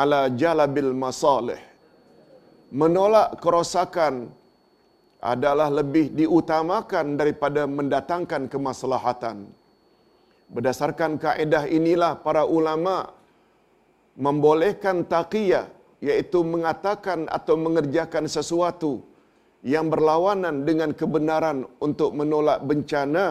ala 0.00 0.20
jalabil 0.40 0.92
masalih. 1.04 1.60
Menolak 2.80 3.28
kerosakan 3.42 4.14
adalah 5.32 5.68
lebih 5.78 6.06
diutamakan 6.18 7.06
daripada 7.20 7.62
mendatangkan 7.78 8.42
kemaslahatan. 8.52 9.38
Berdasarkan 10.54 11.12
kaedah 11.24 11.64
inilah 11.78 12.12
para 12.26 12.42
ulama 12.58 12.96
membolehkan 14.24 14.96
taqiyah 15.14 15.66
iaitu 16.08 16.40
mengatakan 16.52 17.26
atau 17.36 17.54
mengerjakan 17.64 18.24
sesuatu 18.36 18.92
yang 19.72 19.86
berlawanan 19.92 20.64
dengan 20.68 20.90
kebenaran 21.00 21.58
untuk 21.86 22.10
menolak 22.18 22.58
bencana 22.70 23.26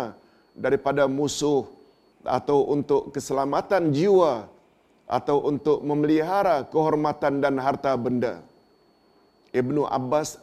daripada 0.54 1.04
musuh 1.18 1.79
atau 2.24 2.68
untuk 2.76 3.16
keselamatan 3.16 3.96
jiwa 3.96 4.48
atau 5.10 5.42
untuk 5.52 5.82
memelihara 5.90 6.68
kehormatan 6.70 7.42
dan 7.44 7.56
harta 7.58 7.94
benda. 7.98 8.34
Ibnu 9.50 9.82
Abbas 9.90 10.38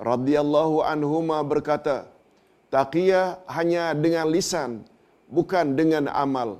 radhiyallahu 0.00 0.80
anhuma 0.80 1.44
berkata, 1.44 2.08
taqiyah 2.72 3.42
hanya 3.56 3.92
dengan 3.92 4.26
lisan, 4.32 4.86
bukan 5.28 5.76
dengan 5.76 6.08
amal. 6.08 6.56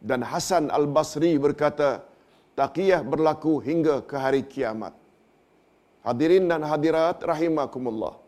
Dan 0.00 0.24
Hasan 0.24 0.72
Al-Basri 0.72 1.36
berkata, 1.36 2.02
taqiyah 2.56 3.04
berlaku 3.04 3.60
hingga 3.60 4.00
ke 4.08 4.16
hari 4.24 4.42
kiamat. 4.42 4.96
Hadirin 6.02 6.50
dan 6.50 6.64
hadirat 6.66 7.22
rahimakumullah. 7.22 8.18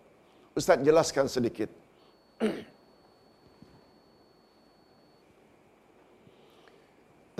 Ustaz 0.54 0.78
jelaskan 0.86 1.26
sedikit. 1.26 1.70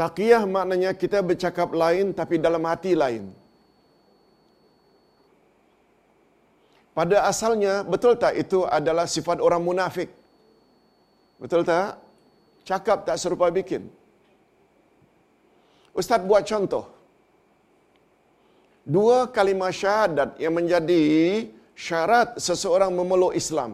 Taqiyah 0.01 0.43
maknanya 0.55 0.91
kita 1.03 1.19
bercakap 1.29 1.71
lain 1.83 2.07
tapi 2.21 2.37
dalam 2.47 2.63
hati 2.71 2.93
lain. 3.03 3.25
Pada 6.99 7.17
asalnya, 7.31 7.75
betul 7.93 8.15
tak 8.23 8.35
itu 8.43 8.59
adalah 8.79 9.07
sifat 9.15 9.39
orang 9.47 9.63
munafik? 9.69 10.11
Betul 11.43 11.63
tak? 11.71 11.99
Cakap 12.69 12.99
tak 13.07 13.17
serupa 13.23 13.47
bikin. 13.59 13.83
Ustaz 16.01 16.23
buat 16.31 16.43
contoh. 16.51 16.85
Dua 18.95 19.19
kalimah 19.37 19.73
syahadat 19.81 20.31
yang 20.43 20.55
menjadi 20.59 21.03
syarat 21.87 22.39
seseorang 22.47 22.91
memeluk 22.99 23.35
Islam. 23.43 23.71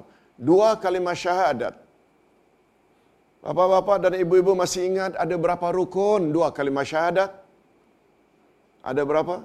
Dua 0.50 0.68
kalimah 0.84 1.16
syahadat. 1.22 1.74
Bapa-bapa 3.45 3.95
dan 4.05 4.12
ibu-ibu 4.22 4.53
masih 4.62 4.82
ingat 4.91 5.12
ada 5.22 5.34
berapa 5.45 5.66
rukun 5.78 6.28
dua 6.34 6.49
kalimah 6.57 6.84
syahadat? 6.91 7.30
Ada 8.91 9.03
berapa? 9.11 9.36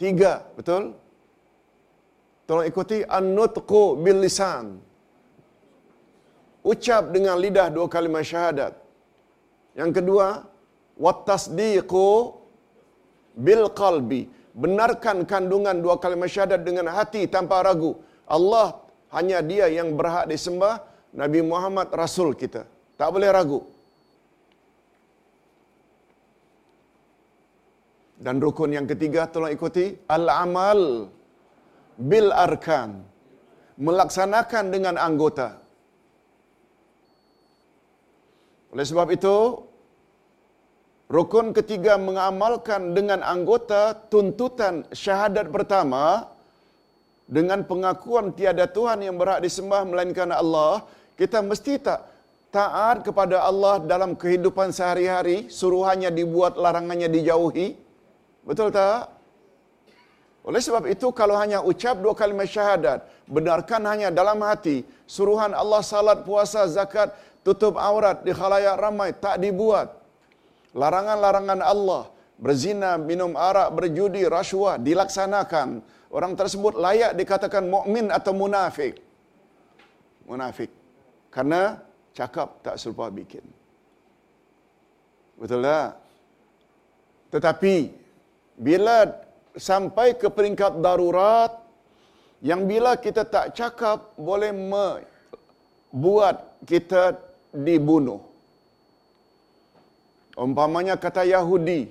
Tiga, 0.00 0.32
betul? 0.56 0.82
Tolong 2.48 2.66
ikuti 2.70 2.98
an-nutqu 3.18 3.82
bil 4.04 4.20
lisan. 4.24 4.66
Ucap 6.72 7.04
dengan 7.14 7.36
lidah 7.44 7.68
dua 7.76 7.86
kalimah 7.94 8.24
syahadat. 8.30 8.72
Yang 9.80 9.90
kedua, 10.00 10.26
wat 11.04 11.18
tasdiqu 11.28 12.08
bil 13.46 13.64
qalbi. 13.80 14.22
Benarkan 14.62 15.18
kandungan 15.30 15.76
dua 15.84 15.96
kalimah 16.02 16.30
syahadat 16.34 16.60
dengan 16.68 16.86
hati 16.96 17.22
tanpa 17.34 17.60
ragu. 17.66 17.92
Allah 18.36 18.66
hanya 19.16 19.38
dia 19.50 19.66
yang 19.78 19.88
berhak 19.98 20.24
disembah, 20.32 20.74
Nabi 21.20 21.40
Muhammad 21.50 21.88
Rasul 22.00 22.30
kita. 22.42 22.62
Tak 22.98 23.08
boleh 23.14 23.30
ragu. 23.36 23.60
Dan 28.24 28.42
rukun 28.44 28.70
yang 28.76 28.86
ketiga 28.92 29.30
tolong 29.32 29.54
ikuti 29.56 29.84
al-amal 30.16 30.80
bil 32.10 32.30
arkan. 32.46 32.90
Melaksanakan 33.86 34.64
dengan 34.74 34.94
anggota. 34.98 35.48
Oleh 38.74 38.86
sebab 38.90 39.08
itu, 39.14 39.36
rukun 41.14 41.54
ketiga 41.58 41.94
mengamalkan 42.08 42.90
dengan 42.98 43.22
anggota 43.34 43.94
tuntutan 44.10 44.82
syahadat 45.02 45.46
pertama 45.54 46.04
dengan 47.36 47.62
pengakuan 47.70 48.34
tiada 48.38 48.66
Tuhan 48.66 48.98
yang 49.06 49.14
berhak 49.20 49.40
disembah 49.46 49.86
melainkan 49.86 50.30
Allah, 50.42 50.82
kita 51.18 51.42
mesti 51.42 51.82
tak 51.82 52.06
taat 52.54 53.02
kepada 53.02 53.42
Allah 53.42 53.82
dalam 53.82 54.14
kehidupan 54.14 54.70
sehari-hari, 54.70 55.50
suruhannya 55.50 56.14
dibuat, 56.14 56.54
larangannya 56.54 57.10
dijauhi. 57.10 57.74
Betul 58.46 58.70
tak? 58.72 59.10
Oleh 60.46 60.62
sebab 60.64 60.88
itu, 60.88 61.12
kalau 61.12 61.36
hanya 61.36 61.60
ucap 61.60 62.00
dua 62.00 62.16
kalimat 62.16 62.48
syahadat, 62.48 63.04
benarkan 63.28 63.84
hanya 63.84 64.08
dalam 64.08 64.40
hati, 64.40 64.86
suruhan 65.04 65.52
Allah 65.52 65.84
salat, 65.84 66.24
puasa, 66.24 66.64
zakat, 66.70 67.12
tutup 67.44 67.76
aurat 67.76 68.24
di 68.24 68.32
khalayak 68.32 68.78
ramai, 68.80 69.12
tak 69.12 69.42
dibuat. 69.44 69.92
Larangan-larangan 70.72 71.60
Allah, 71.60 72.08
berzina, 72.40 72.96
minum 72.96 73.36
arak, 73.36 73.74
berjudi, 73.76 74.24
rasuah, 74.24 74.80
dilaksanakan. 74.80 75.84
Orang 76.08 76.32
tersebut 76.32 76.80
layak 76.80 77.12
dikatakan 77.12 77.68
mukmin 77.68 78.08
atau 78.08 78.32
munafik. 78.32 78.96
Munafik. 80.24 80.77
Karena 81.28 81.76
cakap 82.16 82.64
tak 82.64 82.80
serupa 82.80 83.12
bikin. 83.12 83.44
Betul 85.38 85.62
tak? 85.62 85.94
Tetapi, 87.30 87.74
bila 88.58 89.06
sampai 89.54 90.18
ke 90.18 90.26
peringkat 90.26 90.82
darurat 90.82 91.52
yang 92.42 92.66
bila 92.66 92.94
kita 92.98 93.22
tak 93.26 93.54
cakap 93.54 94.14
boleh 94.18 94.50
membuat 95.92 96.58
kita 96.66 97.18
dibunuh. 97.50 98.22
Umpamanya 100.38 100.94
kata 100.94 101.26
Yahudi, 101.26 101.90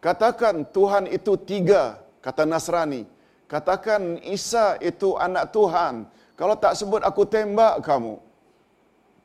katakan 0.00 0.64
Tuhan 0.72 1.04
itu 1.12 1.36
tiga, 1.36 2.00
kata 2.24 2.48
Nasrani. 2.48 3.04
Katakan 3.44 4.16
Isa 4.24 4.80
itu 4.80 5.12
anak 5.20 5.52
Tuhan. 5.52 6.08
Kalau 6.40 6.56
tak 6.56 6.72
sebut 6.72 7.04
aku 7.04 7.28
tembak 7.28 7.84
kamu. 7.84 8.16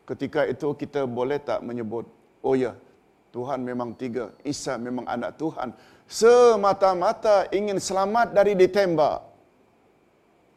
Ketika 0.08 0.48
itu 0.48 0.72
kita 0.72 1.04
boleh 1.04 1.38
tak 1.44 1.60
menyebut, 1.68 2.08
oh 2.40 2.56
ya, 2.56 2.80
Tuhan 3.36 3.60
memang 3.60 3.92
tiga, 4.00 4.32
Isa 4.48 4.80
memang 4.80 5.04
anak 5.04 5.36
Tuhan 5.36 5.76
semata-mata 6.08 7.52
ingin 7.52 7.78
selamat 7.78 8.32
dari 8.32 8.56
ditembak. 8.56 9.20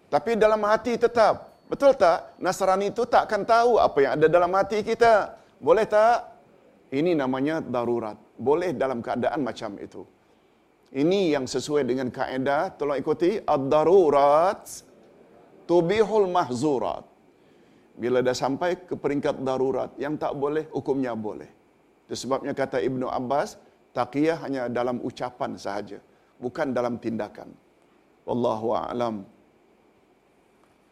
Tapi 0.07 0.39
dalam 0.39 0.63
hati 0.63 0.95
tetap. 0.95 1.51
Betul 1.67 1.95
tak? 1.95 2.35
Nasrani 2.43 2.91
itu 2.91 3.07
tak 3.07 3.31
akan 3.31 3.43
tahu 3.47 3.71
apa 3.79 3.99
yang 4.03 4.13
ada 4.19 4.27
dalam 4.27 4.51
hati 4.55 4.83
kita. 4.83 5.39
Boleh 5.63 5.87
tak? 5.87 6.27
Ini 6.91 7.15
namanya 7.15 7.63
darurat. 7.63 8.19
Boleh 8.35 8.75
dalam 8.75 9.03
keadaan 9.03 9.47
macam 9.47 9.79
itu. 9.79 10.03
Ini 10.91 11.39
yang 11.39 11.47
sesuai 11.47 11.87
dengan 11.87 12.11
kaedah. 12.11 12.75
Tolong 12.75 12.99
ikuti. 12.99 13.39
Ad-darurat 13.39 14.67
tubihul 15.71 16.27
mahzurat. 16.27 17.07
Bila 18.01 18.25
dah 18.25 18.33
sampai 18.33 18.81
ke 18.89 18.97
peringkat 18.97 19.45
darurat, 19.45 19.93
yang 20.01 20.17
tak 20.17 20.33
boleh, 20.43 20.65
hukumnya 20.73 21.13
boleh. 21.13 21.51
Itu 22.09 22.17
sebabnya 22.17 22.57
kata 22.57 22.81
Ibnu 22.81 23.05
Abbas, 23.05 23.61
Taqiyah 23.93 24.41
hanya 24.47 24.63
dalam 24.73 25.05
ucapan 25.05 25.61
sahaja, 25.61 26.01
bukan 26.41 26.73
dalam 26.73 26.97
tindakan. 26.97 27.53
Wallahu 28.25 28.73
a'lam. 28.73 29.29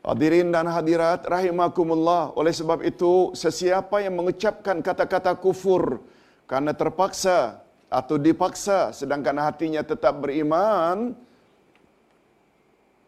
Hadirin 0.05 0.53
dan 0.53 0.69
hadirat 0.69 1.25
rahimakumullah. 1.25 2.37
Oleh 2.37 2.53
sebab 2.53 2.85
itu, 2.85 3.33
sesiapa 3.33 4.05
yang 4.05 4.15
mengucapkan 4.21 4.85
kata-kata 4.85 5.33
kufur 5.41 6.05
karena 6.45 6.77
terpaksa 6.77 7.65
atau 7.89 8.21
dipaksa 8.21 8.93
sedangkan 8.93 9.49
hatinya 9.49 9.81
tetap 9.81 10.21
beriman 10.21 11.17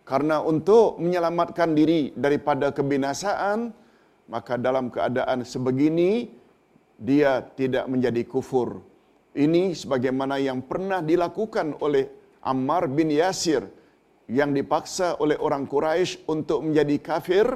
karena 0.09 0.43
untuk 0.43 0.99
menyelamatkan 0.99 1.71
diri 1.71 2.11
daripada 2.19 2.75
kebinasaan, 2.75 3.71
maka 4.31 4.55
dalam 4.55 4.89
keadaan 4.95 5.43
sebegini 5.43 6.31
dia 6.95 7.43
tidak 7.43 7.91
menjadi 7.91 8.23
kufur 8.25 8.81
ini 9.35 9.75
sebagaimana 9.75 10.39
yang 10.39 10.63
pernah 10.63 11.03
dilakukan 11.03 11.79
oleh 11.83 12.07
Ammar 12.47 12.89
bin 12.89 13.13
Yasir 13.13 13.67
yang 14.31 14.55
dipaksa 14.55 15.19
oleh 15.19 15.35
orang 15.39 15.67
Quraisy 15.67 16.31
untuk 16.31 16.63
menjadi 16.63 16.97
kafir 17.03 17.47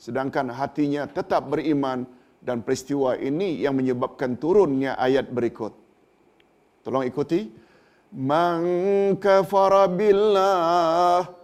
sedangkan 0.00 0.52
hatinya 0.52 1.04
tetap 1.06 1.48
beriman 1.52 2.08
dan 2.44 2.60
peristiwa 2.60 3.16
ini 3.16 3.64
yang 3.64 3.72
menyebabkan 3.80 4.36
turunnya 4.36 5.00
ayat 5.00 5.32
berikut. 5.32 5.72
Tolong 6.84 7.08
ikuti. 7.08 7.48
Man 8.14 8.62
kafara 9.16 9.88
billah 9.88 11.43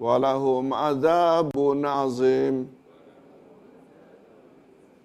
walahum 0.00 0.72
azabun 0.72 1.84
azim 1.84 2.54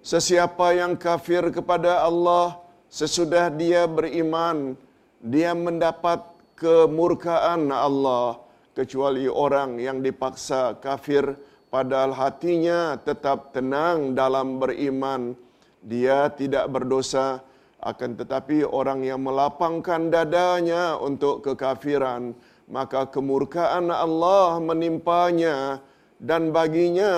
Sesiapa 0.05 0.77
yang 0.77 0.93
kafir 1.01 1.49
kepada 1.49 2.05
Allah 2.05 2.61
sesudah 2.93 3.49
dia 3.49 3.89
beriman, 3.89 4.77
dia 5.17 5.49
mendapat 5.57 6.21
kemurkaan 6.53 7.73
Allah 7.73 8.37
kecuali 8.77 9.25
orang 9.25 9.81
yang 9.81 10.05
dipaksa 10.05 10.77
kafir 10.77 11.33
padahal 11.73 12.13
hatinya 12.13 13.01
tetap 13.01 13.49
tenang 13.49 14.13
dalam 14.13 14.61
beriman. 14.61 15.33
Dia 15.81 16.29
tidak 16.29 16.69
berdosa 16.69 17.41
akan 17.81 18.13
tetapi 18.13 18.61
orang 18.61 19.01
yang 19.01 19.25
melapangkan 19.25 20.13
dadanya 20.13 21.01
untuk 21.01 21.41
kekafiran 21.41 22.37
maka 22.65 23.05
kemurkaan 23.13 23.93
Allah 23.93 24.57
menimpanya 24.57 25.79
dan 26.17 26.49
baginya 26.49 27.11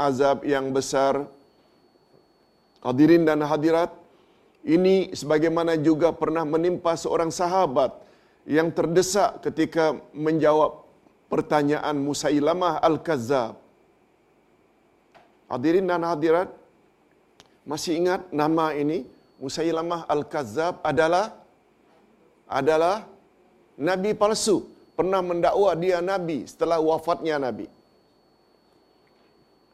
azab 0.00 0.46
yang 0.48 0.72
besar. 0.72 1.28
Hadirin 2.84 3.24
dan 3.28 3.40
hadirat, 3.44 3.92
ini 4.64 5.12
sebagaimana 5.12 5.76
juga 5.80 6.12
pernah 6.12 6.44
menimpa 6.44 6.96
seorang 6.96 7.28
sahabat 7.28 7.96
yang 8.44 8.68
terdesak 8.72 9.40
ketika 9.44 9.96
menjawab 10.12 10.84
pertanyaan 11.32 11.96
Musailamah 11.96 12.80
Al-Kazzab. 12.80 13.56
Hadirin 15.48 15.88
dan 15.88 16.04
hadirat, 16.04 16.48
masih 17.64 17.96
ingat 18.00 18.28
nama 18.32 18.72
ini? 18.76 19.08
Musailamah 19.40 20.08
Al-Kazzab 20.08 20.80
adalah 20.84 21.36
adalah 22.48 23.08
nabi 23.80 24.12
palsu. 24.12 24.73
Pernah 24.98 25.20
mendakwa 25.30 25.70
dia 25.84 25.98
nabi 26.10 26.38
setelah 26.50 26.78
wafatnya 26.78 27.36
nabi. 27.46 27.66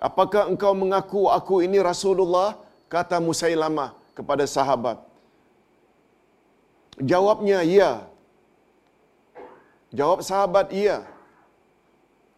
Apakah 0.08 0.48
engkau 0.50 0.72
mengaku 0.82 1.22
aku 1.38 1.60
ini 1.66 1.76
Rasulullah? 1.90 2.56
Kata 2.88 3.16
Musailamah 3.22 3.90
kepada 4.16 4.44
sahabat. 4.48 4.98
Jawabnya, 7.10 7.58
ya. 7.62 7.92
Jawab 9.98 10.20
sahabat, 10.28 10.66
iya. 10.82 11.04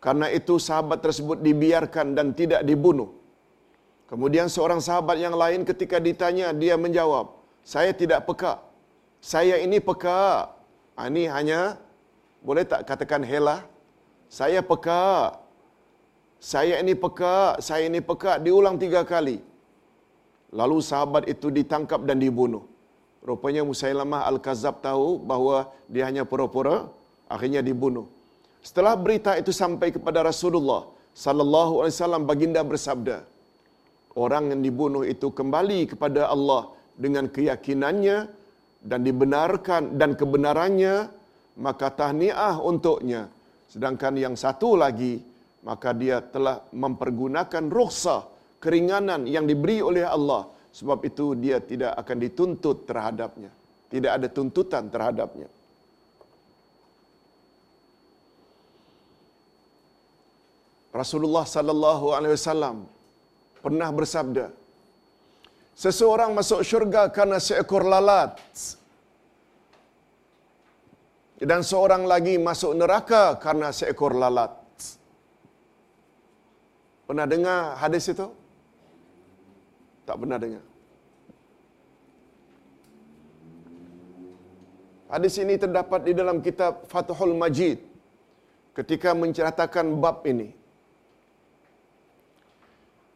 Karena 0.05 0.27
itu 0.39 0.55
sahabat 0.59 0.99
tersebut 1.07 1.39
dibiarkan 1.47 2.19
dan 2.19 2.27
tidak 2.41 2.63
dibunuh. 2.69 3.11
Kemudian 4.11 4.51
seorang 4.55 4.83
sahabat 4.87 5.17
yang 5.25 5.35
lain 5.43 5.63
ketika 5.71 5.97
ditanya, 6.09 6.51
dia 6.63 6.75
menjawab, 6.85 7.27
saya 7.65 7.95
tidak 7.95 8.27
peka. 8.29 8.55
Saya 9.23 9.57
ini 9.65 9.79
peka. 9.79 10.53
Ini 10.99 11.25
hanya, 11.33 11.61
boleh 12.47 12.65
tak 12.71 12.81
katakan 12.91 13.23
helah? 13.31 13.61
Saya 14.39 14.61
peka. 14.71 15.39
Saya 16.53 16.75
ini 16.83 16.95
peka, 17.05 17.63
saya 17.67 17.85
ini 17.91 18.01
peka. 18.11 18.33
Diulang 18.45 18.77
tiga 18.85 19.01
kali. 19.13 19.39
Lalu 20.61 20.77
sahabat 20.91 21.25
itu 21.33 21.49
ditangkap 21.59 22.01
dan 22.09 22.19
dibunuh. 22.25 22.65
Rupanya 23.29 23.63
Musailamah 23.71 24.27
Al-Kazab 24.31 24.83
tahu 24.87 25.23
bahawa 25.31 25.71
dia 25.93 26.05
hanya 26.11 26.27
pura-pura, 26.31 26.91
akhirnya 27.31 27.63
dibunuh. 27.63 28.07
Setelah 28.67 28.95
berita 29.05 29.39
itu 29.39 29.55
sampai 29.55 29.89
kepada 29.95 30.27
Rasulullah 30.31 30.83
sallallahu 31.25 31.73
alaihi 31.81 31.95
wasallam 31.95 32.23
baginda 32.31 32.61
bersabda, 32.67 33.17
orang 34.19 34.45
yang 34.53 34.61
dibunuh 34.67 35.03
itu 35.15 35.31
kembali 35.39 35.95
kepada 35.95 36.23
Allah 36.35 36.63
dengan 37.05 37.31
keyakinannya 37.31 38.17
dan 38.91 39.01
dibenarkan 39.07 39.83
dan 40.01 40.19
kebenarannya, 40.21 40.95
maka 41.57 41.93
tahniah 41.93 42.57
untuknya. 42.61 43.29
Sedangkan 43.69 44.15
yang 44.17 44.35
satu 44.37 44.77
lagi, 44.77 45.21
maka 45.65 45.97
dia 45.97 46.21
telah 46.21 46.61
mempergunakan 46.73 47.65
rukhsah 47.73 48.29
keringanan 48.61 49.25
yang 49.25 49.49
diberi 49.49 49.81
oleh 49.81 50.05
Allah. 50.05 50.49
Sebab 50.73 51.05
itu 51.05 51.37
dia 51.37 51.61
tidak 51.61 51.93
akan 52.01 52.17
dituntut 52.21 52.89
terhadapnya. 52.89 53.53
Tidak 53.93 54.09
ada 54.09 54.29
tuntutan 54.29 54.89
terhadapnya. 54.89 55.49
Rasulullah 60.93 61.49
sallallahu 61.49 62.13
alaihi 62.13 62.37
wasallam 62.37 62.85
pernah 63.65 63.89
bersabda, 63.89 64.53
seseorang 65.73 66.37
masuk 66.37 66.61
syurga 66.61 67.09
karena 67.09 67.41
seekor 67.41 67.85
lalat. 67.89 68.37
Dan 71.51 71.61
seorang 71.67 72.03
lagi 72.13 72.35
masuk 72.49 72.73
neraka 72.81 73.35
karena 73.45 73.69
seekor 73.75 74.15
lalat. 74.23 74.53
Pernah 77.07 77.27
dengar 77.33 77.61
hadis 77.83 78.07
itu? 78.15 78.27
Tak 80.07 80.17
pernah 80.23 80.39
dengar. 80.39 80.65
Hadis 85.13 85.35
ini 85.43 85.55
terdapat 85.61 86.01
di 86.09 86.13
dalam 86.21 86.39
kitab 86.47 86.87
Fathul 86.89 87.35
Majid 87.43 87.79
ketika 88.79 89.11
menceritakan 89.13 89.99
bab 90.01 90.25
ini. 90.33 90.49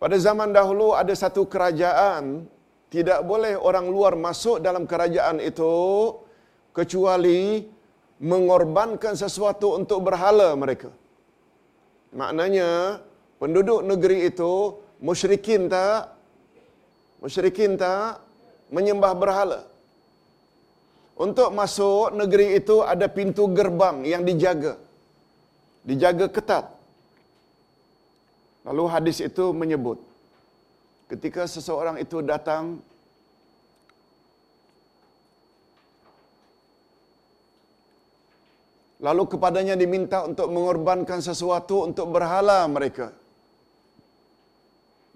Pada 0.02 0.16
zaman 0.26 0.52
dahulu 0.52 0.92
ada 0.92 1.14
satu 1.16 1.48
kerajaan 1.48 2.44
tidak 2.92 3.24
boleh 3.30 3.54
orang 3.56 3.86
luar 3.94 4.12
masuk 4.26 4.60
dalam 4.66 4.84
kerajaan 4.84 5.40
itu 5.40 5.72
kecuali 6.76 7.40
mengorbankan 8.20 9.14
sesuatu 9.18 9.76
untuk 9.78 10.08
berhala 10.08 10.56
mereka. 10.56 10.90
Maknanya 12.16 13.00
penduduk 13.40 13.84
negeri 13.84 14.30
itu 14.30 14.52
musyrikin 15.04 15.68
tak 15.68 16.16
musyrikin 17.20 17.76
tak 17.76 18.22
menyembah 18.72 19.12
berhala. 19.12 19.60
Untuk 21.16 21.48
masuk 21.48 22.12
negeri 22.12 22.60
itu 22.60 22.84
ada 22.84 23.08
pintu 23.08 23.48
gerbang 23.56 24.04
yang 24.04 24.20
dijaga. 24.20 24.76
Dijaga 25.80 26.28
ketat. 26.28 26.66
Lalu 28.68 28.84
hadis 28.90 29.18
itu 29.24 29.54
menyebut 29.54 29.96
ketika 31.06 31.46
seseorang 31.46 31.96
itu 32.02 32.18
datang 32.20 32.82
lalu 39.00 39.22
kepadanya 39.28 39.76
diminta 39.76 40.24
untuk 40.24 40.48
mengorbankan 40.48 41.20
sesuatu 41.20 41.84
untuk 41.88 42.08
berhala 42.16 42.64
mereka. 42.68 43.12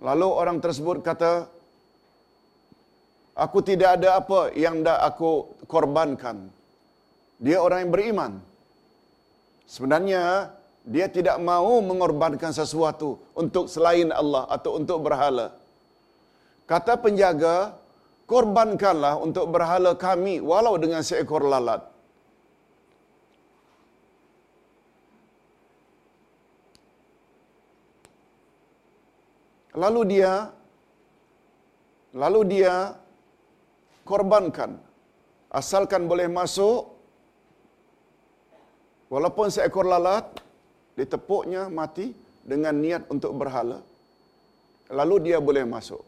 Lalu 0.01 0.29
orang 0.29 0.59
tersebut 0.65 1.05
kata, 1.05 1.49
aku 3.37 3.59
tidak 3.61 4.01
ada 4.01 4.21
apa 4.21 4.53
yang 4.57 4.81
dah 4.81 5.05
aku 5.05 5.61
korbankan. 5.69 6.49
Dia 7.41 7.61
orang 7.61 7.89
yang 7.89 7.93
beriman. 7.93 8.33
Sebenarnya, 9.69 10.53
dia 10.89 11.07
tidak 11.09 11.37
mau 11.41 11.85
mengorbankan 11.85 12.53
sesuatu 12.53 13.21
untuk 13.37 13.69
selain 13.69 14.09
Allah 14.13 14.49
atau 14.49 14.81
untuk 14.81 15.05
berhala. 15.05 15.53
Kata 16.65 16.97
penjaga, 16.97 17.77
korbankanlah 18.25 19.21
untuk 19.21 19.53
berhala 19.53 19.93
kami 19.99 20.41
walau 20.41 20.81
dengan 20.81 21.05
seekor 21.05 21.45
lalat. 21.45 21.90
Lalu 29.75 30.01
dia 30.19 30.51
lalu 32.11 32.41
dia 32.59 32.95
korbankan. 34.03 34.75
Asalkan 35.51 36.07
boleh 36.11 36.27
masuk 36.31 36.91
walaupun 39.11 39.51
seekor 39.51 39.87
lalat 39.87 40.27
ditepuknya 40.99 41.67
mati 41.71 42.15
dengan 42.47 42.75
niat 42.79 43.07
untuk 43.11 43.35
berhala 43.35 43.83
lalu 44.91 45.31
dia 45.31 45.39
boleh 45.39 45.65
masuk. 45.67 46.03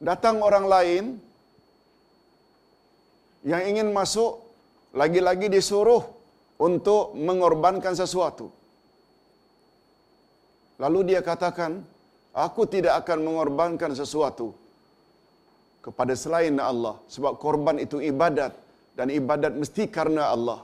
Datang 0.00 0.40
orang 0.40 0.66
lain 0.74 1.04
yang 3.44 3.62
ingin 3.70 3.88
masuk 3.92 4.40
lagi-lagi 4.96 5.46
disuruh 5.52 6.02
untuk 6.56 7.12
mengorbankan 7.16 7.92
sesuatu 7.92 8.59
lalu 10.82 11.12
dia 11.12 11.20
katakan 11.30 11.84
aku 12.32 12.64
tidak 12.74 13.04
akan 13.04 13.18
mengorbankan 13.26 13.92
sesuatu 14.00 14.56
kepada 15.84 16.12
selain 16.22 16.56
Allah 16.70 16.96
sebab 17.14 17.36
korban 17.44 17.76
itu 17.84 18.00
ibadat 18.00 18.52
dan 19.00 19.08
ibadat 19.08 19.52
mesti 19.56 19.88
karena 19.88 20.28
Allah. 20.34 20.60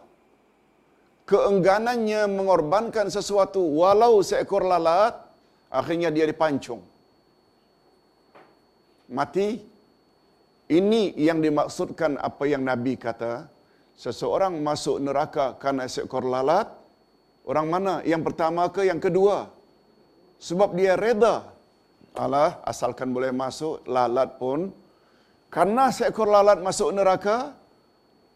Keengganannya 1.27 2.31
mengorbankan 2.31 3.11
sesuatu 3.11 3.59
walau 3.59 4.23
seekor 4.23 4.62
lalat, 4.62 5.17
akhirnya 5.73 6.12
dia 6.14 6.29
dipancung. 6.29 6.83
Mati. 9.11 9.75
Ini 10.67 11.14
yang 11.14 11.39
dimaksudkan 11.39 12.19
apa 12.19 12.45
yang 12.51 12.62
Nabi 12.67 12.99
kata. 12.99 13.47
Seseorang 13.97 14.59
masuk 14.61 14.99
neraka 14.99 15.55
karena 15.62 15.87
seekor 15.87 16.27
lalat. 16.27 16.69
Orang 17.47 17.71
mana? 17.71 18.03
Yang 18.03 18.23
pertama 18.31 18.67
ke 18.75 18.83
yang 18.91 18.99
kedua? 18.99 19.47
Sebab 20.41 20.76
dia 20.78 20.95
reda. 20.95 21.47
Alah, 22.16 22.64
asalkan 22.64 23.12
boleh 23.12 23.32
masuk, 23.32 23.84
lalat 23.84 24.41
pun. 24.41 24.72
Karena 25.53 25.93
seekor 25.93 26.28
lalat 26.32 26.64
masuk 26.64 26.89
neraka, 26.97 27.53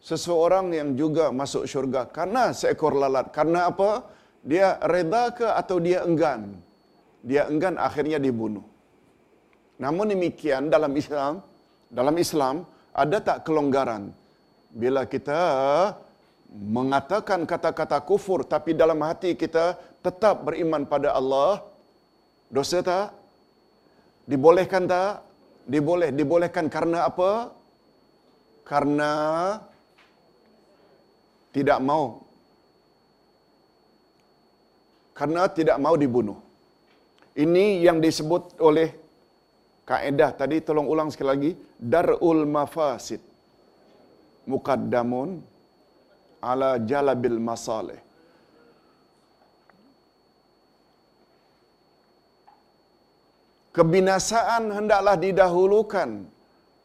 seseorang 0.05 0.73
yang 0.73 0.93
juga 0.97 1.33
masuk 1.33 1.65
syurga. 1.65 2.05
Karena 2.09 2.53
seekor 2.53 2.93
lalat. 2.93 3.33
Karena 3.33 3.73
apa? 3.73 4.05
Dia 4.45 4.81
reda 4.85 5.33
ke 5.33 5.49
atau 5.49 5.77
dia 5.81 6.05
enggan? 6.05 6.53
Dia 7.21 7.49
enggan 7.49 7.77
akhirnya 7.77 8.17
dibunuh. 8.17 8.65
Namun 9.81 10.13
demikian 10.13 10.69
dalam 10.69 10.93
Islam, 10.93 11.41
dalam 11.89 12.17
Islam 12.21 12.65
ada 12.93 13.17
tak 13.21 13.49
kelonggaran? 13.49 14.13
Bila 14.71 15.09
kita 15.09 15.41
mengatakan 16.53 17.49
kata-kata 17.49 17.99
kufur 18.05 18.45
tapi 18.45 18.77
dalam 18.77 19.01
hati 19.07 19.33
kita 19.39 19.77
tetap 20.05 20.45
beriman 20.45 20.85
pada 20.85 21.17
Allah, 21.17 21.65
dosa 22.57 22.79
tak? 22.91 23.07
Dibolehkan 24.31 24.85
tak? 24.91 25.23
Diboleh. 25.73 26.11
Dibolehkan 26.19 26.67
karena 26.75 27.07
apa? 27.11 27.55
Karena 28.71 29.13
tidak 31.57 31.79
mau. 31.91 32.05
Karena 35.19 35.43
tidak 35.59 35.77
mau 35.85 35.95
dibunuh. 36.03 36.39
Ini 37.45 37.65
yang 37.87 37.99
disebut 38.03 38.59
oleh 38.69 38.89
kaedah 39.91 40.31
tadi 40.41 40.57
tolong 40.67 40.87
ulang 40.93 41.09
sekali 41.13 41.31
lagi 41.35 41.53
darul 41.93 42.43
mafasid 42.57 43.23
muqaddamun 44.51 45.43
ala 46.51 46.71
jalabil 46.91 47.39
masalih 47.51 48.01
kebinasaan 53.77 54.65
hendaklah 54.77 55.17
didahulukan 55.25 56.27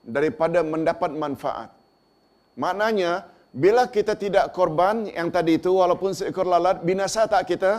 daripada 0.06 0.60
mendapat 0.62 1.12
manfaat. 1.24 1.70
Maknanya, 2.64 3.12
bila 3.52 3.84
kita 3.96 4.14
tidak 4.24 4.52
korban 4.58 5.10
yang 5.10 5.30
tadi 5.34 5.58
itu, 5.60 5.72
walaupun 5.82 6.12
seekor 6.18 6.48
lalat, 6.54 6.84
binasa 6.88 7.26
tak 7.34 7.44
kita? 7.52 7.74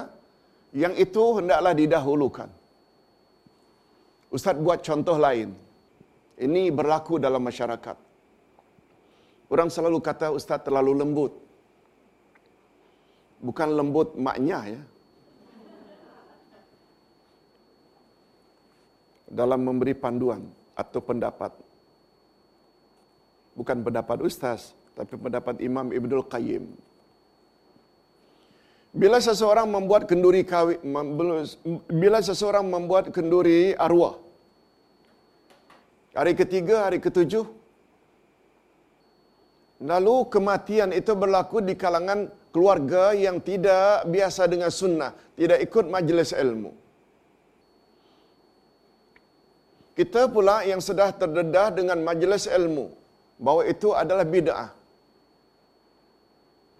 Yang 0.83 1.09
itu 1.09 1.25
hendaklah 1.41 1.73
didahulukan. 1.73 2.49
Ustaz 4.37 4.57
buat 4.59 4.83
contoh 4.85 5.17
lain. 5.17 5.55
Ini 6.37 6.69
berlaku 6.79 7.17
dalam 7.17 7.41
masyarakat. 7.41 7.97
Orang 9.49 9.71
selalu 9.71 9.99
kata 10.03 10.35
Ustaz 10.35 10.61
terlalu 10.67 10.93
lembut. 11.01 11.33
Bukan 13.41 13.69
lembut 13.79 14.19
maknya 14.19 14.59
ya. 14.75 14.83
Dalam 19.27 19.61
memberi 19.63 19.95
panduan 19.95 20.47
atau 20.79 21.03
pendapat. 21.03 21.53
Bukan 23.59 23.83
pendapat 23.83 24.19
ustaz, 24.23 24.73
tapi 24.95 25.19
pendapat 25.19 25.59
Imam 25.61 25.91
Ibnul 25.91 26.25
Qayyim. 26.31 26.65
Bila 28.97 29.21
seseorang 29.21 29.69
membuat 29.69 30.09
kenduri 30.09 30.41
kawin, 30.41 30.81
bila 31.93 32.25
seseorang 32.25 32.65
membuat 32.65 33.13
kenduri 33.13 33.77
arwah, 33.77 34.17
hari 36.17 36.33
ketiga, 36.33 36.89
hari 36.89 36.97
ketujuh, 36.97 37.45
lalu 39.85 40.17
kematian 40.33 40.97
itu 40.97 41.13
berlaku 41.13 41.61
di 41.61 41.77
kalangan 41.77 42.33
keluarga 42.49 43.13
yang 43.13 43.37
tidak 43.45 44.09
biasa 44.09 44.49
dengan 44.49 44.73
sunnah, 44.73 45.13
tidak 45.37 45.61
ikut 45.61 45.93
majlis 45.93 46.33
ilmu. 46.33 46.73
Kita 49.97 50.29
pula 50.29 50.61
yang 50.61 50.85
sudah 50.85 51.09
terdedah 51.17 51.73
dengan 51.73 51.97
majlis 52.05 52.45
ilmu 52.45 52.93
bahawa 53.41 53.65
itu 53.65 53.97
adalah 53.97 54.29
bid'ah. 54.29 54.69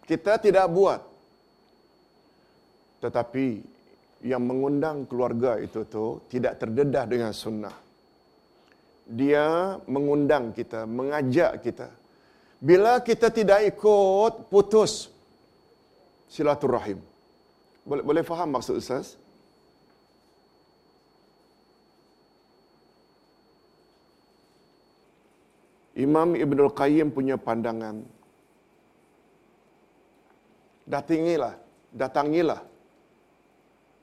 Kita 0.05 0.37
tidak 0.37 0.69
buat. 0.69 1.01
Tetapi 3.01 3.47
yang 4.21 4.45
mengundang 4.45 5.09
keluarga 5.09 5.57
itu 5.57 5.89
tu 5.89 6.21
tidak 6.29 6.61
terdedah 6.61 7.05
dengan 7.09 7.33
sunnah. 7.33 7.77
Dia 9.09 9.79
mengundang 9.89 10.53
kita, 10.53 10.85
mengajak 10.85 11.65
kita. 11.65 11.89
Bila 12.61 13.01
kita 13.01 13.33
tidak 13.33 13.65
ikut, 13.65 14.53
putus 14.53 15.09
silaturahim. 16.29 17.01
Boleh 17.87 18.03
boleh 18.03 18.23
faham 18.27 18.51
maksud 18.59 18.77
Ustaz? 18.77 19.17
Imam 25.97 26.37
Ibnul 26.37 26.77
Qayyim 26.77 27.09
punya 27.09 27.41
pandangan. 27.41 28.05
Datangilah, 30.85 31.57
datangilah. 31.89 32.61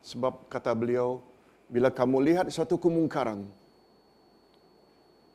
Sebab 0.02 0.50
kata 0.50 0.74
beliau, 0.74 1.22
bila 1.70 1.94
kamu 1.94 2.18
lihat 2.28 2.46
satu 2.50 2.82
kemungkaran, 2.82 3.46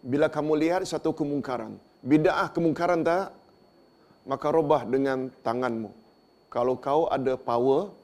bila 0.03 0.27
kamu 0.27 0.53
lihat 0.67 0.83
satu 0.83 1.15
kemungkaran, 1.15 1.79
bid'ah 2.03 2.51
kemungkaran 2.51 3.07
tak, 3.07 3.33
maka 4.27 4.47
robah 4.51 4.83
dengan 4.83 5.31
tanganmu. 5.47 5.95
Kalau 6.51 6.75
kau 6.77 7.07
ada 7.07 7.39
power, 7.39 7.95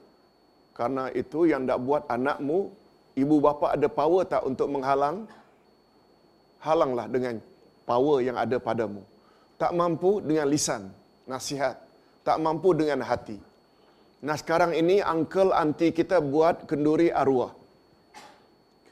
karena 0.73 1.11
itu 1.11 1.43
yang 1.51 1.67
tak 1.67 1.79
buat 1.83 2.07
anakmu, 2.07 2.71
ibu 3.19 3.35
bapa 3.43 3.75
ada 3.75 3.87
power 3.91 4.23
tak 4.25 4.47
untuk 4.47 4.71
menghalang, 4.71 5.27
halanglah 6.63 7.05
dengan 7.11 7.37
power 7.85 8.17
yang 8.25 8.35
ada 8.35 8.57
padamu. 8.57 9.05
Tak 9.61 9.71
mampu 9.71 10.19
dengan 10.19 10.49
lisan, 10.51 10.91
nasihat. 11.29 11.79
Tak 12.25 12.37
mampu 12.41 12.73
dengan 12.73 13.05
hati. 13.05 13.37
Nah 14.25 14.35
sekarang 14.41 14.73
ini 14.73 14.99
uncle 15.05 15.53
anti 15.53 15.93
kita 15.93 16.17
buat 16.17 16.65
kenduri 16.65 17.13
arwah. 17.13 17.53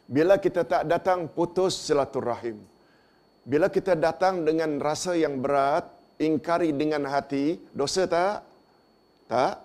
Bila 0.05 0.37
kita 0.37 0.61
tak 0.61 0.85
datang 0.85 1.25
putus 1.25 1.73
silaturahim. 1.89 2.61
Bila 3.43 3.67
kita 3.67 3.97
datang 3.97 4.45
dengan 4.45 4.77
rasa 4.77 5.17
yang 5.17 5.41
berat, 5.41 5.89
ingkari 6.21 6.69
dengan 6.71 7.09
hati, 7.09 7.57
dosa 7.73 8.05
tak? 8.05 8.45
Tak. 9.27 9.55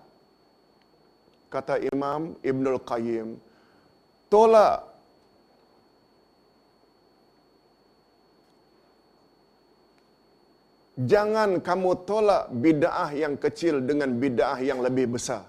Kata 1.53 1.76
Imam 1.85 2.33
Ibnul 2.41 2.81
Qayyim, 2.83 3.37
tolak 4.33 4.88
Jangan 10.99 11.62
kamu 11.62 11.90
tolak 12.03 12.51
bid'ah 12.51 13.14
yang 13.14 13.38
kecil 13.38 13.78
dengan 13.86 14.11
bid'ah 14.18 14.59
yang 14.59 14.82
lebih 14.82 15.07
besar. 15.14 15.46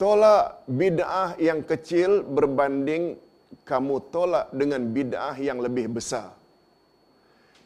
Tolak 0.00 0.64
bid'ah 0.64 1.36
yang 1.36 1.60
kecil 1.60 2.24
berbanding 2.24 3.20
kamu 3.68 4.00
tolak 4.08 4.48
dengan 4.48 4.80
bid'ah 4.96 5.36
yang 5.36 5.60
lebih 5.60 5.92
besar. 5.92 6.32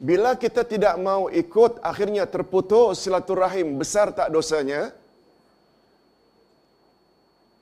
Bila 0.02 0.34
kita 0.34 0.66
tidak 0.66 0.98
mau 0.98 1.30
ikut, 1.30 1.78
akhirnya 1.78 2.26
terputus 2.26 3.06
silaturahim, 3.06 3.78
besar 3.78 4.10
tak 4.10 4.34
dosanya? 4.34 4.90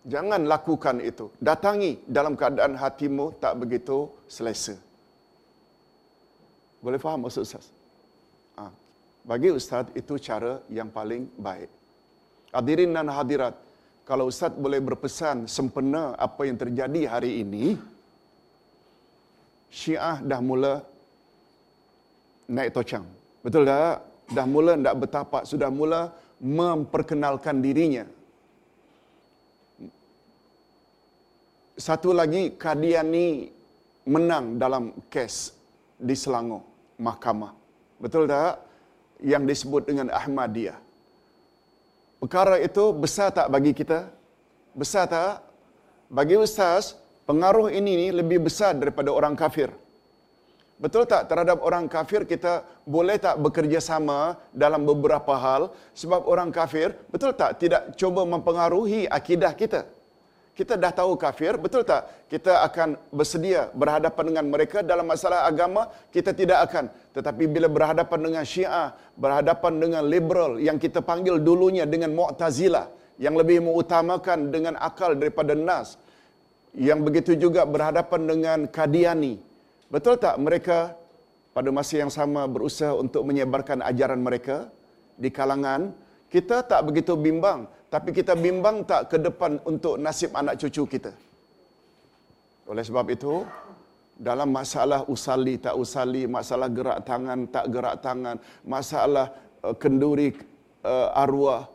Jangan 0.08 0.48
lakukan 0.48 1.04
itu. 1.04 1.28
Datangi 1.36 2.00
dalam 2.08 2.32
keadaan 2.32 2.80
hatimu 2.80 3.36
tak 3.36 3.60
begitu 3.60 4.08
selesa. 4.24 4.72
Boleh 6.80 6.96
faham 6.96 7.28
maksud 7.28 7.44
Ustaz? 7.44 7.79
Bagi 9.20 9.52
Ustaz, 9.52 9.92
itu 9.92 10.16
cara 10.16 10.64
yang 10.72 10.88
paling 10.88 11.28
baik. 11.36 11.68
Hadirin 12.50 12.96
dan 12.96 13.12
hadirat, 13.12 13.54
kalau 14.08 14.26
Ustaz 14.32 14.50
boleh 14.56 14.80
berpesan 14.82 15.46
sempena 15.46 16.16
apa 16.18 16.48
yang 16.48 16.56
terjadi 16.56 17.06
hari 17.06 17.44
ini, 17.44 17.78
Syiah 19.70 20.18
dah 20.18 20.40
mula 20.42 20.82
naik 22.50 22.74
tocang. 22.74 23.06
Betul 23.44 23.68
tak? 23.70 24.02
Dah 24.34 24.46
mula 24.48 24.74
tak 24.74 24.96
bertapak, 24.98 25.42
sudah 25.46 25.70
mula 25.70 26.10
memperkenalkan 26.42 27.62
dirinya. 27.62 28.02
Satu 31.78 32.10
lagi, 32.10 32.56
Kadiani 32.58 33.46
menang 34.10 34.58
dalam 34.58 34.90
kes 35.06 35.54
di 35.96 36.18
Selangor, 36.18 36.66
mahkamah. 36.98 37.54
Betul 38.00 38.26
tak? 38.26 38.69
Yang 39.22 39.44
disebut 39.44 39.88
dengan 39.88 40.08
Ahmadiyah. 40.12 40.78
Perkara 42.20 42.60
itu 42.60 42.92
besar 42.92 43.32
tak 43.32 43.48
bagi 43.48 43.72
kita? 43.72 44.12
Besar 44.76 45.08
tak? 45.08 45.40
Bagi 46.12 46.36
Ustaz, 46.36 46.98
pengaruh 47.24 47.72
ini 47.72 48.12
lebih 48.12 48.44
besar 48.44 48.76
daripada 48.76 49.08
orang 49.08 49.32
kafir. 49.32 49.72
Betul 50.80 51.04
tak 51.04 51.28
terhadap 51.28 51.60
orang 51.60 51.84
kafir 51.92 52.24
kita 52.24 52.64
boleh 52.88 53.20
tak 53.20 53.36
bekerjasama 53.36 54.40
dalam 54.48 54.88
beberapa 54.88 55.36
hal 55.36 55.76
sebab 55.92 56.24
orang 56.24 56.48
kafir 56.48 56.96
betul 57.12 57.36
tak 57.36 57.60
tidak 57.60 57.92
cuba 58.00 58.24
mempengaruhi 58.24 59.04
akidah 59.04 59.52
kita. 59.52 59.84
Kita 60.60 60.76
dah 60.76 60.92
tahu 60.92 61.16
kafir, 61.16 61.56
betul 61.56 61.88
tak? 61.88 62.28
Kita 62.28 62.60
akan 62.68 63.00
bersedia 63.08 63.72
berhadapan 63.72 64.24
dengan 64.28 64.44
mereka 64.52 64.84
dalam 64.84 65.08
masalah 65.08 65.48
agama, 65.48 65.88
kita 66.12 66.36
tidak 66.36 66.68
akan. 66.68 66.92
Tetapi 67.16 67.48
bila 67.48 67.64
berhadapan 67.72 68.20
dengan 68.28 68.44
Syiah, 68.44 68.92
berhadapan 69.16 69.72
dengan 69.80 70.04
liberal 70.04 70.60
yang 70.60 70.76
kita 70.76 71.00
panggil 71.00 71.40
dulunya 71.40 71.88
dengan 71.88 72.12
Mu'tazilah, 72.12 72.92
yang 73.16 73.40
lebih 73.40 73.64
mengutamakan 73.64 74.52
dengan 74.52 74.76
akal 74.76 75.16
daripada 75.16 75.56
nas, 75.56 75.96
yang 76.76 77.00
begitu 77.00 77.40
juga 77.40 77.64
berhadapan 77.64 78.20
dengan 78.28 78.58
Kadiani. 78.68 79.40
Betul 79.88 80.20
tak 80.20 80.36
mereka 80.36 80.92
pada 81.56 81.72
masa 81.72 82.04
yang 82.04 82.12
sama 82.12 82.44
berusaha 82.44 82.92
untuk 82.92 83.24
menyebarkan 83.24 83.80
ajaran 83.80 84.20
mereka 84.20 84.68
di 85.16 85.32
kalangan 85.32 85.96
kita 86.30 86.62
tak 86.62 86.86
begitu 86.86 87.18
bimbang 87.18 87.66
tapi 87.90 88.14
kita 88.14 88.38
bimbang 88.38 88.86
tak 88.86 89.10
ke 89.10 89.16
depan 89.18 89.58
untuk 89.66 89.98
nasib 89.98 90.30
anak 90.40 90.54
cucu 90.62 90.86
kita. 90.94 91.12
Oleh 92.70 92.86
sebab 92.86 93.06
itu, 93.10 93.42
dalam 94.14 94.48
masalah 94.54 95.02
usali 95.10 95.58
tak 95.58 95.74
usali, 95.74 96.22
masalah 96.30 96.70
gerak 96.70 97.02
tangan 97.02 97.50
tak 97.50 97.66
gerak 97.74 97.96
tangan, 97.98 98.36
masalah 98.62 99.26
uh, 99.66 99.74
kenduri 99.74 100.30
uh, 100.86 101.22
arwah, 101.22 101.66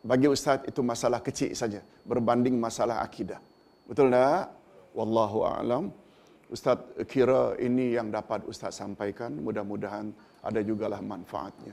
bagi 0.00 0.26
ustaz 0.32 0.64
itu 0.64 0.80
masalah 0.80 1.20
kecil 1.20 1.52
saja 1.52 1.84
berbanding 2.08 2.56
masalah 2.56 3.04
akidah. 3.06 3.38
Betul 3.86 4.10
tak? 4.10 4.48
Wallahu 4.96 5.38
a'lam. 5.44 5.84
Ustaz 6.48 6.80
kira 7.08 7.56
ini 7.60 7.96
yang 7.96 8.08
dapat 8.12 8.44
ustaz 8.48 8.76
sampaikan, 8.80 9.32
mudah-mudahan 9.40 10.08
ada 10.44 10.60
jugalah 10.60 11.00
manfaatnya. 11.00 11.72